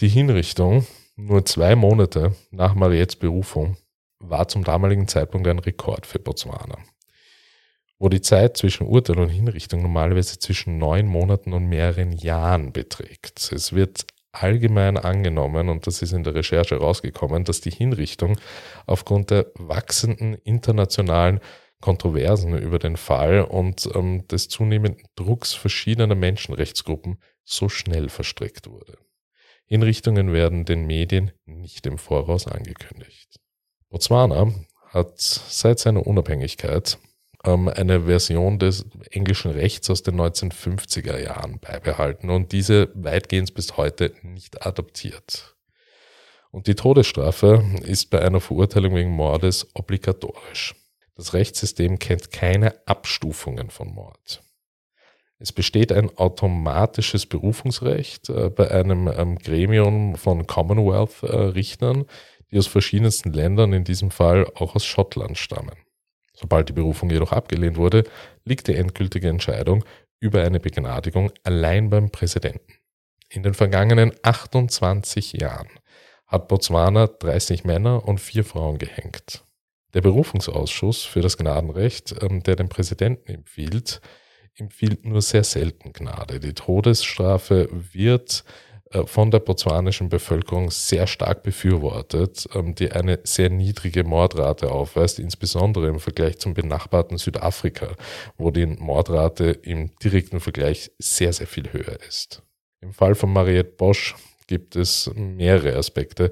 Die 0.00 0.08
Hinrichtung, 0.08 0.86
nur 1.16 1.44
zwei 1.44 1.76
Monate 1.76 2.34
nach 2.50 2.74
Mariettes 2.74 3.16
Berufung, 3.16 3.76
war 4.18 4.48
zum 4.48 4.64
damaligen 4.64 5.06
Zeitpunkt 5.06 5.46
ein 5.46 5.58
Rekord 5.58 6.06
für 6.06 6.18
Botswana. 6.18 6.78
Wo 7.98 8.08
die 8.08 8.20
Zeit 8.20 8.56
zwischen 8.56 8.86
Urteil 8.86 9.18
und 9.18 9.28
Hinrichtung 9.28 9.82
normalerweise 9.82 10.38
zwischen 10.38 10.78
neun 10.78 11.06
Monaten 11.06 11.52
und 11.52 11.68
mehreren 11.68 12.12
Jahren 12.12 12.72
beträgt. 12.72 13.52
Es 13.52 13.72
wird 13.74 14.06
allgemein 14.32 14.96
angenommen, 14.96 15.68
und 15.68 15.86
das 15.86 16.02
ist 16.02 16.12
in 16.12 16.24
der 16.24 16.34
Recherche 16.34 16.76
rausgekommen, 16.78 17.44
dass 17.44 17.60
die 17.60 17.70
Hinrichtung 17.70 18.38
aufgrund 18.86 19.30
der 19.30 19.52
wachsenden 19.54 20.34
internationalen 20.34 21.38
Kontroversen 21.80 22.56
über 22.56 22.78
den 22.78 22.96
Fall 22.96 23.42
und 23.42 23.88
ähm, 23.94 24.26
des 24.28 24.48
zunehmenden 24.48 25.04
Drucks 25.16 25.52
verschiedener 25.52 26.14
Menschenrechtsgruppen 26.14 27.18
so 27.44 27.68
schnell 27.68 28.08
verstrickt 28.08 28.68
wurde. 28.68 28.96
Hinrichtungen 29.72 30.34
werden 30.34 30.66
den 30.66 30.84
Medien 30.84 31.30
nicht 31.46 31.86
im 31.86 31.96
Voraus 31.96 32.46
angekündigt. 32.46 33.40
Botswana 33.88 34.52
hat 34.90 35.18
seit 35.18 35.78
seiner 35.78 36.06
Unabhängigkeit 36.06 36.98
ähm, 37.42 37.68
eine 37.68 38.02
Version 38.02 38.58
des 38.58 38.84
englischen 39.12 39.50
Rechts 39.50 39.88
aus 39.88 40.02
den 40.02 40.20
1950er 40.20 41.18
Jahren 41.18 41.58
beibehalten 41.58 42.28
und 42.28 42.52
diese 42.52 42.90
weitgehend 42.92 43.54
bis 43.54 43.78
heute 43.78 44.12
nicht 44.20 44.66
adoptiert. 44.66 45.56
Und 46.50 46.66
die 46.66 46.74
Todesstrafe 46.74 47.64
ist 47.80 48.10
bei 48.10 48.20
einer 48.20 48.42
Verurteilung 48.42 48.94
wegen 48.94 49.12
Mordes 49.12 49.68
obligatorisch. 49.72 50.74
Das 51.16 51.32
Rechtssystem 51.32 51.98
kennt 51.98 52.30
keine 52.30 52.74
Abstufungen 52.86 53.70
von 53.70 53.88
Mord. 53.88 54.42
Es 55.42 55.50
besteht 55.50 55.90
ein 55.90 56.16
automatisches 56.18 57.26
Berufungsrecht 57.26 58.28
äh, 58.28 58.48
bei 58.48 58.70
einem 58.70 59.08
ähm, 59.08 59.38
Gremium 59.38 60.14
von 60.14 60.46
Commonwealth-Richtern, 60.46 62.04
die 62.52 62.58
aus 62.58 62.68
verschiedensten 62.68 63.32
Ländern, 63.32 63.72
in 63.72 63.82
diesem 63.82 64.12
Fall 64.12 64.46
auch 64.54 64.76
aus 64.76 64.84
Schottland 64.84 65.36
stammen. 65.36 65.74
Sobald 66.32 66.68
die 66.68 66.72
Berufung 66.72 67.10
jedoch 67.10 67.32
abgelehnt 67.32 67.76
wurde, 67.76 68.04
liegt 68.44 68.68
die 68.68 68.76
endgültige 68.76 69.28
Entscheidung 69.28 69.84
über 70.20 70.42
eine 70.42 70.60
Begnadigung 70.60 71.32
allein 71.42 71.90
beim 71.90 72.10
Präsidenten. 72.10 72.74
In 73.28 73.42
den 73.42 73.54
vergangenen 73.54 74.12
28 74.22 75.32
Jahren 75.32 75.70
hat 76.28 76.46
Botswana 76.46 77.08
30 77.08 77.64
Männer 77.64 78.06
und 78.06 78.20
vier 78.20 78.44
Frauen 78.44 78.78
gehängt. 78.78 79.42
Der 79.92 80.02
Berufungsausschuss 80.02 81.02
für 81.02 81.20
das 81.20 81.36
Gnadenrecht, 81.36 82.14
ähm, 82.22 82.44
der 82.44 82.54
den 82.54 82.68
Präsidenten 82.68 83.28
empfiehlt, 83.28 84.00
empfiehlt 84.56 85.04
nur 85.04 85.22
sehr 85.22 85.44
selten 85.44 85.92
Gnade. 85.92 86.40
Die 86.40 86.52
Todesstrafe 86.52 87.68
wird 87.70 88.44
äh, 88.92 89.06
von 89.06 89.30
der 89.30 89.40
botswanischen 89.40 90.08
Bevölkerung 90.08 90.70
sehr 90.70 91.06
stark 91.06 91.42
befürwortet, 91.42 92.48
ähm, 92.54 92.74
die 92.74 92.92
eine 92.92 93.20
sehr 93.24 93.50
niedrige 93.50 94.04
Mordrate 94.04 94.70
aufweist, 94.70 95.18
insbesondere 95.18 95.88
im 95.88 96.00
Vergleich 96.00 96.38
zum 96.38 96.54
benachbarten 96.54 97.18
Südafrika, 97.18 97.96
wo 98.36 98.50
die 98.50 98.66
Mordrate 98.66 99.46
im 99.46 99.96
direkten 99.98 100.40
Vergleich 100.40 100.90
sehr, 100.98 101.32
sehr 101.32 101.46
viel 101.46 101.72
höher 101.72 102.00
ist. 102.06 102.42
Im 102.80 102.92
Fall 102.92 103.14
von 103.14 103.32
Mariette 103.32 103.70
Bosch 103.70 104.14
gibt 104.46 104.76
es 104.76 105.10
mehrere 105.14 105.76
Aspekte, 105.76 106.30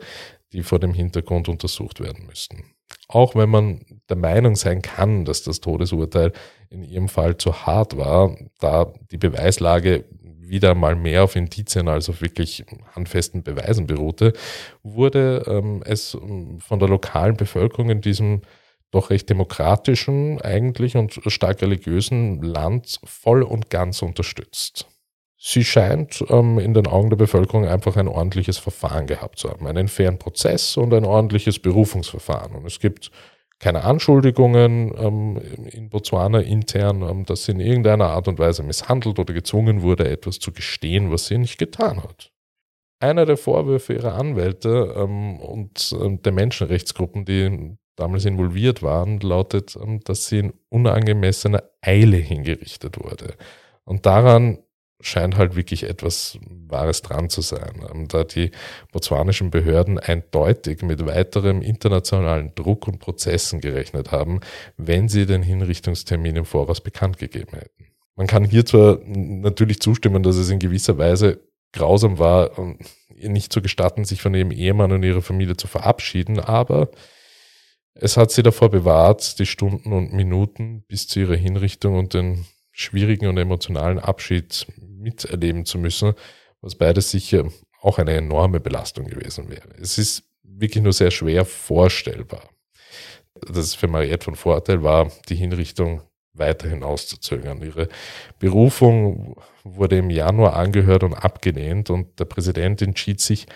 die 0.52 0.62
vor 0.62 0.78
dem 0.78 0.92
Hintergrund 0.92 1.48
untersucht 1.48 2.00
werden 2.00 2.26
müssten. 2.26 2.64
Auch 3.12 3.34
wenn 3.34 3.50
man 3.50 3.80
der 4.08 4.16
Meinung 4.16 4.54
sein 4.54 4.82
kann, 4.82 5.24
dass 5.24 5.42
das 5.42 5.60
Todesurteil 5.60 6.32
in 6.70 6.84
ihrem 6.84 7.08
Fall 7.08 7.36
zu 7.36 7.66
hart 7.66 7.96
war, 7.96 8.36
da 8.60 8.92
die 9.10 9.16
Beweislage 9.16 10.04
wieder 10.40 10.76
mal 10.76 10.94
mehr 10.94 11.24
auf 11.24 11.34
Indizien 11.34 11.88
als 11.88 12.08
auf 12.08 12.20
wirklich 12.20 12.64
handfesten 12.94 13.42
Beweisen 13.42 13.88
beruhte, 13.88 14.32
wurde 14.84 15.44
ähm, 15.48 15.82
es 15.84 16.14
ähm, 16.14 16.60
von 16.60 16.78
der 16.78 16.88
lokalen 16.88 17.36
Bevölkerung 17.36 17.90
in 17.90 18.00
diesem 18.00 18.42
doch 18.92 19.10
recht 19.10 19.28
demokratischen 19.28 20.40
eigentlich 20.40 20.96
und 20.96 21.20
stark 21.26 21.62
religiösen 21.62 22.42
Land 22.42 23.00
voll 23.04 23.42
und 23.42 23.70
ganz 23.70 24.02
unterstützt. 24.02 24.86
Sie 25.42 25.64
scheint 25.64 26.22
ähm, 26.28 26.58
in 26.58 26.74
den 26.74 26.86
Augen 26.86 27.08
der 27.08 27.16
Bevölkerung 27.16 27.66
einfach 27.66 27.96
ein 27.96 28.08
ordentliches 28.08 28.58
Verfahren 28.58 29.06
gehabt 29.06 29.38
zu 29.38 29.48
haben, 29.48 29.66
einen 29.66 29.88
fairen 29.88 30.18
Prozess 30.18 30.76
und 30.76 30.92
ein 30.92 31.06
ordentliches 31.06 31.58
Berufungsverfahren. 31.58 32.54
Und 32.54 32.66
es 32.66 32.78
gibt 32.78 33.10
keine 33.58 33.84
Anschuldigungen 33.84 34.92
ähm, 34.98 35.40
in 35.70 35.88
Botswana 35.88 36.40
intern, 36.40 37.00
ähm, 37.00 37.24
dass 37.24 37.46
sie 37.46 37.52
in 37.52 37.60
irgendeiner 37.60 38.08
Art 38.08 38.28
und 38.28 38.38
Weise 38.38 38.62
misshandelt 38.62 39.18
oder 39.18 39.32
gezwungen 39.32 39.80
wurde, 39.80 40.10
etwas 40.10 40.40
zu 40.40 40.52
gestehen, 40.52 41.10
was 41.10 41.28
sie 41.28 41.38
nicht 41.38 41.56
getan 41.56 42.02
hat. 42.02 42.32
Einer 42.98 43.24
der 43.24 43.38
Vorwürfe 43.38 43.94
ihrer 43.94 44.16
Anwälte 44.16 44.94
ähm, 44.94 45.40
und 45.40 45.96
ähm, 45.98 46.20
der 46.20 46.32
Menschenrechtsgruppen, 46.32 47.24
die 47.24 47.78
damals 47.96 48.26
involviert 48.26 48.82
waren, 48.82 49.20
lautet, 49.20 49.74
ähm, 49.82 50.00
dass 50.04 50.26
sie 50.26 50.40
in 50.40 50.52
unangemessener 50.68 51.62
Eile 51.80 52.18
hingerichtet 52.18 53.02
wurde. 53.02 53.36
Und 53.84 54.04
daran 54.04 54.58
scheint 55.00 55.36
halt 55.36 55.56
wirklich 55.56 55.84
etwas 55.84 56.38
Wahres 56.68 57.02
dran 57.02 57.30
zu 57.30 57.40
sein, 57.40 57.84
ähm, 57.92 58.08
da 58.08 58.24
die 58.24 58.50
botswanischen 58.92 59.50
Behörden 59.50 59.98
eindeutig 59.98 60.82
mit 60.82 61.04
weiterem 61.06 61.62
internationalen 61.62 62.54
Druck 62.54 62.86
und 62.86 62.98
Prozessen 62.98 63.60
gerechnet 63.60 64.12
haben, 64.12 64.40
wenn 64.76 65.08
sie 65.08 65.26
den 65.26 65.42
Hinrichtungstermin 65.42 66.36
im 66.36 66.44
Voraus 66.44 66.80
bekannt 66.80 67.18
gegeben 67.18 67.52
hätten. 67.52 67.86
Man 68.16 68.26
kann 68.26 68.44
hier 68.44 68.66
zwar 68.66 68.98
natürlich 69.04 69.80
zustimmen, 69.80 70.22
dass 70.22 70.36
es 70.36 70.50
in 70.50 70.58
gewisser 70.58 70.98
Weise 70.98 71.40
grausam 71.72 72.18
war, 72.18 72.50
ihr 73.14 73.30
nicht 73.30 73.52
zu 73.52 73.62
gestatten, 73.62 74.04
sich 74.04 74.20
von 74.20 74.34
ihrem 74.34 74.50
Ehemann 74.50 74.92
und 74.92 75.02
ihrer 75.02 75.22
Familie 75.22 75.56
zu 75.56 75.68
verabschieden, 75.68 76.40
aber 76.40 76.90
es 77.94 78.16
hat 78.16 78.30
sie 78.30 78.42
davor 78.42 78.70
bewahrt, 78.70 79.38
die 79.38 79.46
Stunden 79.46 79.92
und 79.92 80.12
Minuten 80.12 80.84
bis 80.88 81.06
zu 81.06 81.20
ihrer 81.20 81.36
Hinrichtung 81.36 81.98
und 81.98 82.14
den 82.14 82.46
schwierigen 82.72 83.26
und 83.26 83.36
emotionalen 83.36 83.98
Abschied 83.98 84.66
miterleben 85.00 85.64
zu 85.64 85.78
müssen, 85.78 86.14
was 86.60 86.74
beides 86.74 87.10
sicher 87.10 87.44
auch 87.80 87.98
eine 87.98 88.14
enorme 88.14 88.60
Belastung 88.60 89.06
gewesen 89.06 89.48
wäre. 89.48 89.68
Es 89.80 89.98
ist 89.98 90.24
wirklich 90.42 90.82
nur 90.82 90.92
sehr 90.92 91.10
schwer 91.10 91.44
vorstellbar. 91.44 92.48
Dass 93.46 93.58
es 93.58 93.74
für 93.74 93.88
Mariette 93.88 94.24
von 94.24 94.34
Vorteil 94.34 94.82
war, 94.82 95.10
die 95.28 95.36
Hinrichtung 95.36 96.02
weiter 96.34 96.68
hinauszuzögern. 96.68 97.62
Ihre 97.62 97.88
Berufung 98.38 99.36
wurde 99.64 99.98
im 99.98 100.10
Januar 100.10 100.56
angehört 100.56 101.02
und 101.02 101.14
abgelehnt 101.14 101.90
und 101.90 102.18
der 102.20 102.24
Präsident 102.26 102.82
entschied 102.82 103.20
sich 103.20 103.46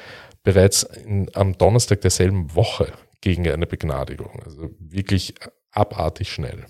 bereits 0.42 0.83
in, 0.83 1.30
am 1.35 1.57
Donnerstag 1.57 2.00
derselben 2.00 2.54
Woche 2.54 2.92
gegen 3.20 3.48
eine 3.48 3.66
Begnadigung. 3.66 4.42
Also 4.44 4.70
wirklich 4.78 5.35
abartig 5.70 6.33
schnell 6.33 6.66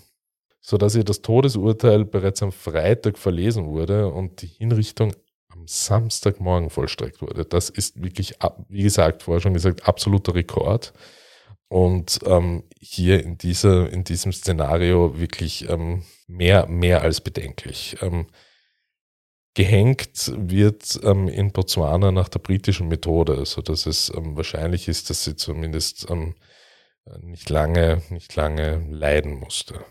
sodass 0.65 0.95
ihr 0.95 1.03
das 1.03 1.21
Todesurteil 1.21 2.05
bereits 2.05 2.41
am 2.41 2.51
Freitag 2.51 3.19
verlesen 3.19 3.67
wurde 3.67 4.07
und 4.07 4.41
die 4.41 4.47
Hinrichtung 4.47 5.13
am 5.49 5.67
Samstagmorgen 5.67 6.71
vollstreckt 6.71 7.21
wurde. 7.21 7.45
Das 7.45 7.69
ist 7.69 8.01
wirklich, 8.01 8.33
wie 8.67 8.81
gesagt, 8.81 9.21
vorher 9.21 9.41
schon 9.41 9.53
gesagt, 9.53 9.87
absoluter 9.87 10.33
Rekord. 10.33 10.91
Und 11.67 12.19
ähm, 12.25 12.63
hier 12.79 13.23
in, 13.23 13.37
dieser, 13.37 13.91
in 13.91 14.05
diesem 14.05 14.33
Szenario 14.33 15.19
wirklich 15.19 15.69
ähm, 15.69 16.01
mehr, 16.25 16.65
mehr 16.65 17.03
als 17.03 17.21
bedenklich. 17.21 17.97
Ähm, 18.01 18.25
gehängt 19.53 20.33
wird 20.35 20.99
ähm, 21.03 21.27
in 21.27 21.51
Botswana 21.51 22.11
nach 22.11 22.27
der 22.27 22.39
britischen 22.39 22.87
Methode, 22.87 23.45
sodass 23.45 23.85
es 23.85 24.11
ähm, 24.15 24.35
wahrscheinlich 24.35 24.87
ist, 24.87 25.11
dass 25.11 25.25
sie 25.25 25.35
zumindest 25.35 26.09
ähm, 26.09 26.33
nicht 27.21 27.51
lange, 27.51 28.01
nicht 28.09 28.35
lange 28.35 28.83
leiden 28.89 29.35
musste. 29.35 29.85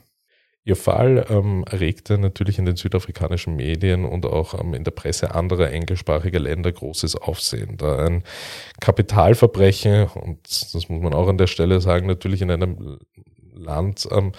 Ihr 0.67 0.77
Fall 0.77 1.27
ähm, 1.29 1.63
erregte 1.71 2.17
natürlich 2.17 2.59
in 2.59 2.65
den 2.65 2.77
südafrikanischen 2.77 3.55
Medien 3.55 4.07
und 4.07 4.25
auch 4.25 4.59
ähm, 4.59 4.73
in 4.73 4.83
der 4.83 4.93
Presse 4.93 5.35
anderer 5.35 5.71
englischsprachiger 5.71 6.41
Länder 6.41 6.73
großes 6.73 7.17
Aufsehen, 7.17 7.77
da 7.77 7.99
ein 7.99 8.25
Kapitalverbrechen, 8.81 10.09
und 10.09 10.41
das 10.51 10.89
muss 10.89 11.03
man 11.03 11.13
auch 11.13 11.29
an 11.29 11.37
der 11.37 11.49
Stelle 11.49 11.83
sagen, 11.83 12.07
natürlich 12.07 12.41
in 12.41 12.51
einem 12.51 12.99
Land, 13.53 14.09
ähm, 14.11 14.33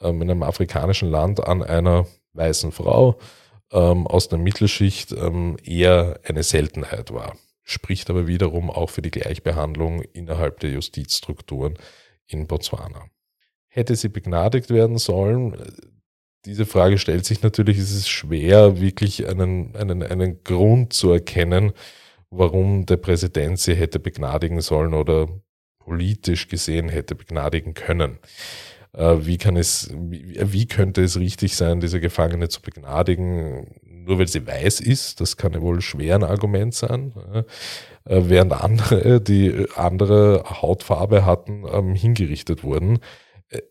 ähm, 0.00 0.22
in 0.22 0.30
einem 0.30 0.42
afrikanischen 0.42 1.10
Land 1.10 1.46
an 1.46 1.62
einer 1.62 2.06
weißen 2.32 2.72
Frau 2.72 3.18
ähm, 3.70 4.06
aus 4.06 4.28
der 4.28 4.38
Mittelschicht 4.38 5.12
ähm, 5.12 5.58
eher 5.62 6.20
eine 6.24 6.44
Seltenheit 6.44 7.12
war. 7.12 7.36
Spricht 7.62 8.08
aber 8.08 8.26
wiederum 8.26 8.70
auch 8.70 8.88
für 8.88 9.02
die 9.02 9.10
Gleichbehandlung 9.10 10.00
innerhalb 10.14 10.60
der 10.60 10.70
Justizstrukturen 10.70 11.74
in 12.26 12.46
Botswana. 12.46 13.10
Hätte 13.68 13.96
sie 13.96 14.08
begnadigt 14.08 14.70
werden 14.70 14.98
sollen? 14.98 15.56
Diese 16.44 16.66
Frage 16.66 16.98
stellt 16.98 17.24
sich 17.24 17.42
natürlich, 17.42 17.78
es 17.78 17.92
ist 17.92 18.08
schwer, 18.08 18.80
wirklich 18.80 19.28
einen, 19.28 19.76
einen, 19.76 20.02
einen 20.02 20.42
Grund 20.44 20.92
zu 20.92 21.10
erkennen, 21.10 21.72
warum 22.30 22.86
der 22.86 22.96
Präsident 22.96 23.58
sie 23.58 23.74
hätte 23.74 23.98
begnadigen 23.98 24.60
sollen 24.60 24.94
oder 24.94 25.28
politisch 25.78 26.48
gesehen 26.48 26.88
hätte 26.88 27.14
begnadigen 27.14 27.74
können. 27.74 28.18
Äh, 28.92 29.16
wie 29.20 29.38
kann 29.38 29.56
es, 29.56 29.90
wie, 29.94 30.66
könnte 30.66 31.02
es 31.02 31.18
richtig 31.18 31.56
sein, 31.56 31.80
diese 31.80 32.00
Gefangene 32.00 32.48
zu 32.48 32.60
begnadigen, 32.62 33.66
nur 33.82 34.18
weil 34.18 34.28
sie 34.28 34.46
weiß 34.46 34.80
ist? 34.80 35.20
Das 35.20 35.36
kann 35.36 35.52
ja 35.52 35.60
wohl 35.60 35.80
schwer 35.80 36.14
ein 36.14 36.24
Argument 36.24 36.74
sein. 36.74 37.12
Äh, 37.32 37.44
während 38.04 38.52
andere, 38.52 39.20
die 39.20 39.66
andere 39.74 40.44
Hautfarbe 40.62 41.26
hatten, 41.26 41.64
ähm, 41.70 41.94
hingerichtet 41.94 42.64
wurden. 42.64 43.00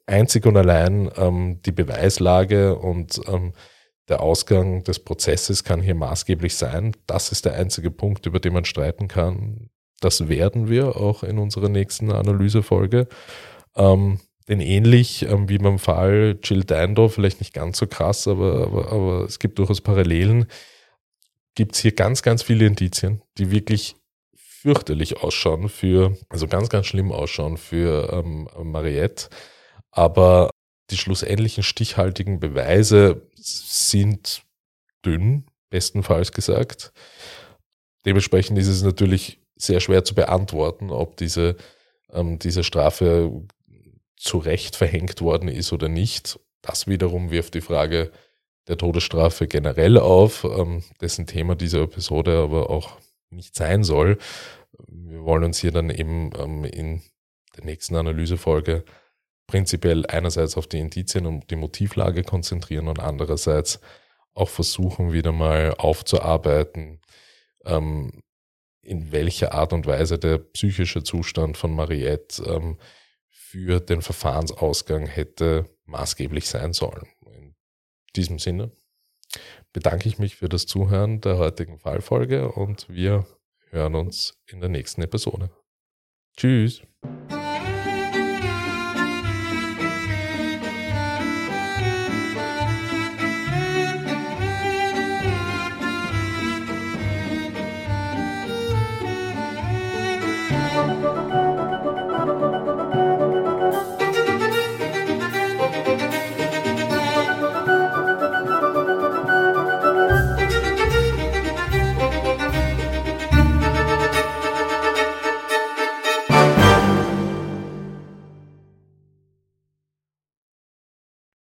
Einzig 0.06 0.46
und 0.46 0.58
allein 0.58 1.12
ähm, 1.18 1.62
die 1.64 1.72
Beweislage 1.72 2.76
und 2.78 3.22
ähm, 3.28 3.54
der 4.10 4.22
Ausgang 4.22 4.84
des 4.84 5.00
Prozesses 5.00 5.64
kann 5.64 5.82
hier 5.82 5.96
maßgeblich 5.96 6.56
sein. 6.56 6.96
Das 7.06 7.32
ist 7.32 7.46
der 7.46 7.54
einzige 7.54 7.92
Punkt, 7.92 8.26
über 8.26 8.40
den 8.40 8.54
man 8.54 8.66
streiten 8.66 9.08
kann. 9.08 9.70
Das 10.00 10.30
werden 10.30 10.70
wir 10.70 10.96
auch 10.96 11.24
in 11.24 11.38
unserer 11.40 11.70
nächsten 11.70 12.12
Analysefolge. 12.12 13.08
Ähm, 13.76 14.20
denn 14.48 14.62
ähnlich 14.62 15.24
ähm, 15.24 15.50
wie 15.50 15.58
beim 15.58 15.78
Fall 15.78 16.40
Jill 16.42 16.64
Dando, 16.64 17.10
vielleicht 17.10 17.42
nicht 17.42 17.54
ganz 17.54 17.78
so 17.78 17.88
krass, 17.88 18.28
aber, 18.28 18.68
aber, 18.68 18.92
aber 18.92 19.26
es 19.26 19.40
gibt 19.40 19.60
durchaus 19.60 19.82
Parallelen, 19.82 20.46
gibt 21.54 21.76
es 21.76 21.82
hier 21.82 21.92
ganz, 21.92 22.22
ganz 22.22 22.44
viele 22.44 22.66
Indizien, 22.66 23.22
die 23.38 23.52
wirklich 23.52 23.96
fürchterlich 24.36 25.22
ausschauen 25.22 25.70
für, 25.70 26.18
also 26.30 26.48
ganz, 26.48 26.70
ganz 26.70 26.86
schlimm 26.86 27.12
ausschauen 27.12 27.58
für 27.58 28.12
ähm, 28.14 28.48
Mariette. 28.64 29.30
Aber 29.92 30.52
die 30.90 30.98
schlussendlichen 30.98 31.64
stichhaltigen 31.64 32.40
Beweise 32.40 33.22
sind 33.36 34.44
dünn, 35.06 35.46
bestenfalls 35.70 36.32
gesagt. 36.32 36.94
Dementsprechend 38.06 38.58
ist 38.58 38.68
es 38.68 38.84
natürlich 38.84 39.42
sehr 39.56 39.80
schwer 39.80 40.04
zu 40.04 40.16
beantworten, 40.16 40.92
ob 40.92 41.18
diese, 41.18 41.56
ähm, 42.12 42.40
diese 42.40 42.64
Strafe 42.64 43.32
zu 44.16 44.38
Recht 44.38 44.76
verhängt 44.76 45.22
worden 45.22 45.50
ist 45.50 45.74
oder 45.74 45.90
nicht. 45.90 46.40
Das 46.62 46.88
wiederum 46.88 47.32
wirft 47.32 47.54
die 47.54 47.62
Frage 47.62 48.12
der 48.68 48.78
Todesstrafe 48.78 49.48
generell 49.48 49.98
auf, 49.98 50.44
ähm, 50.44 50.84
dessen 51.02 51.28
Thema 51.28 51.56
dieser 51.56 51.82
Episode 51.82 52.38
aber 52.40 52.70
auch 52.70 52.98
nicht 53.30 53.56
sein 53.56 53.84
soll. 53.84 54.18
Wir 54.88 55.24
wollen 55.24 55.44
uns 55.44 55.60
hier 55.60 55.72
dann 55.72 55.90
eben 55.90 56.32
ähm, 56.38 56.66
in 56.66 57.02
der 57.56 57.66
nächsten 57.66 57.96
Analysefolge 57.96 58.84
prinzipiell 59.48 60.06
einerseits 60.06 60.58
auf 60.58 60.68
die 60.68 60.80
Indizien 60.80 61.26
und 61.26 61.50
die 61.50 61.56
Motivlage 61.56 62.24
konzentrieren 62.24 62.88
und 62.88 63.00
andererseits 63.00 63.80
auch 64.34 64.50
versuchen, 64.50 65.14
wieder 65.14 65.32
mal 65.32 65.74
aufzuarbeiten, 65.78 67.02
ähm, 67.66 68.22
in 68.82 69.12
welcher 69.12 69.54
Art 69.54 69.74
und 69.74 69.88
Weise 69.88 70.20
der 70.20 70.38
psychische 70.38 71.04
Zustand 71.04 71.58
von 71.58 71.74
Mariette 71.74 72.44
ähm, 72.44 72.78
für 73.30 73.80
den 73.80 74.02
Verfahrensausgang 74.02 75.08
hätte 75.08 75.66
maßgeblich 75.86 76.48
sein 76.48 76.74
sollen. 76.74 77.08
In 77.26 77.56
diesem 78.16 78.40
Sinne 78.40 78.72
bedanke 79.74 80.08
ich 80.08 80.20
mich 80.20 80.36
für 80.36 80.50
das 80.50 80.66
Zuhören 80.66 81.22
der 81.22 81.38
heutigen 81.38 81.80
Fallfolge 81.80 82.52
und 82.52 82.88
wir 82.90 83.26
hören 83.70 83.96
uns 83.96 84.38
in 84.48 84.60
der 84.60 84.70
nächsten 84.70 85.02
Episode. 85.02 85.50
Tschüss. 86.36 86.82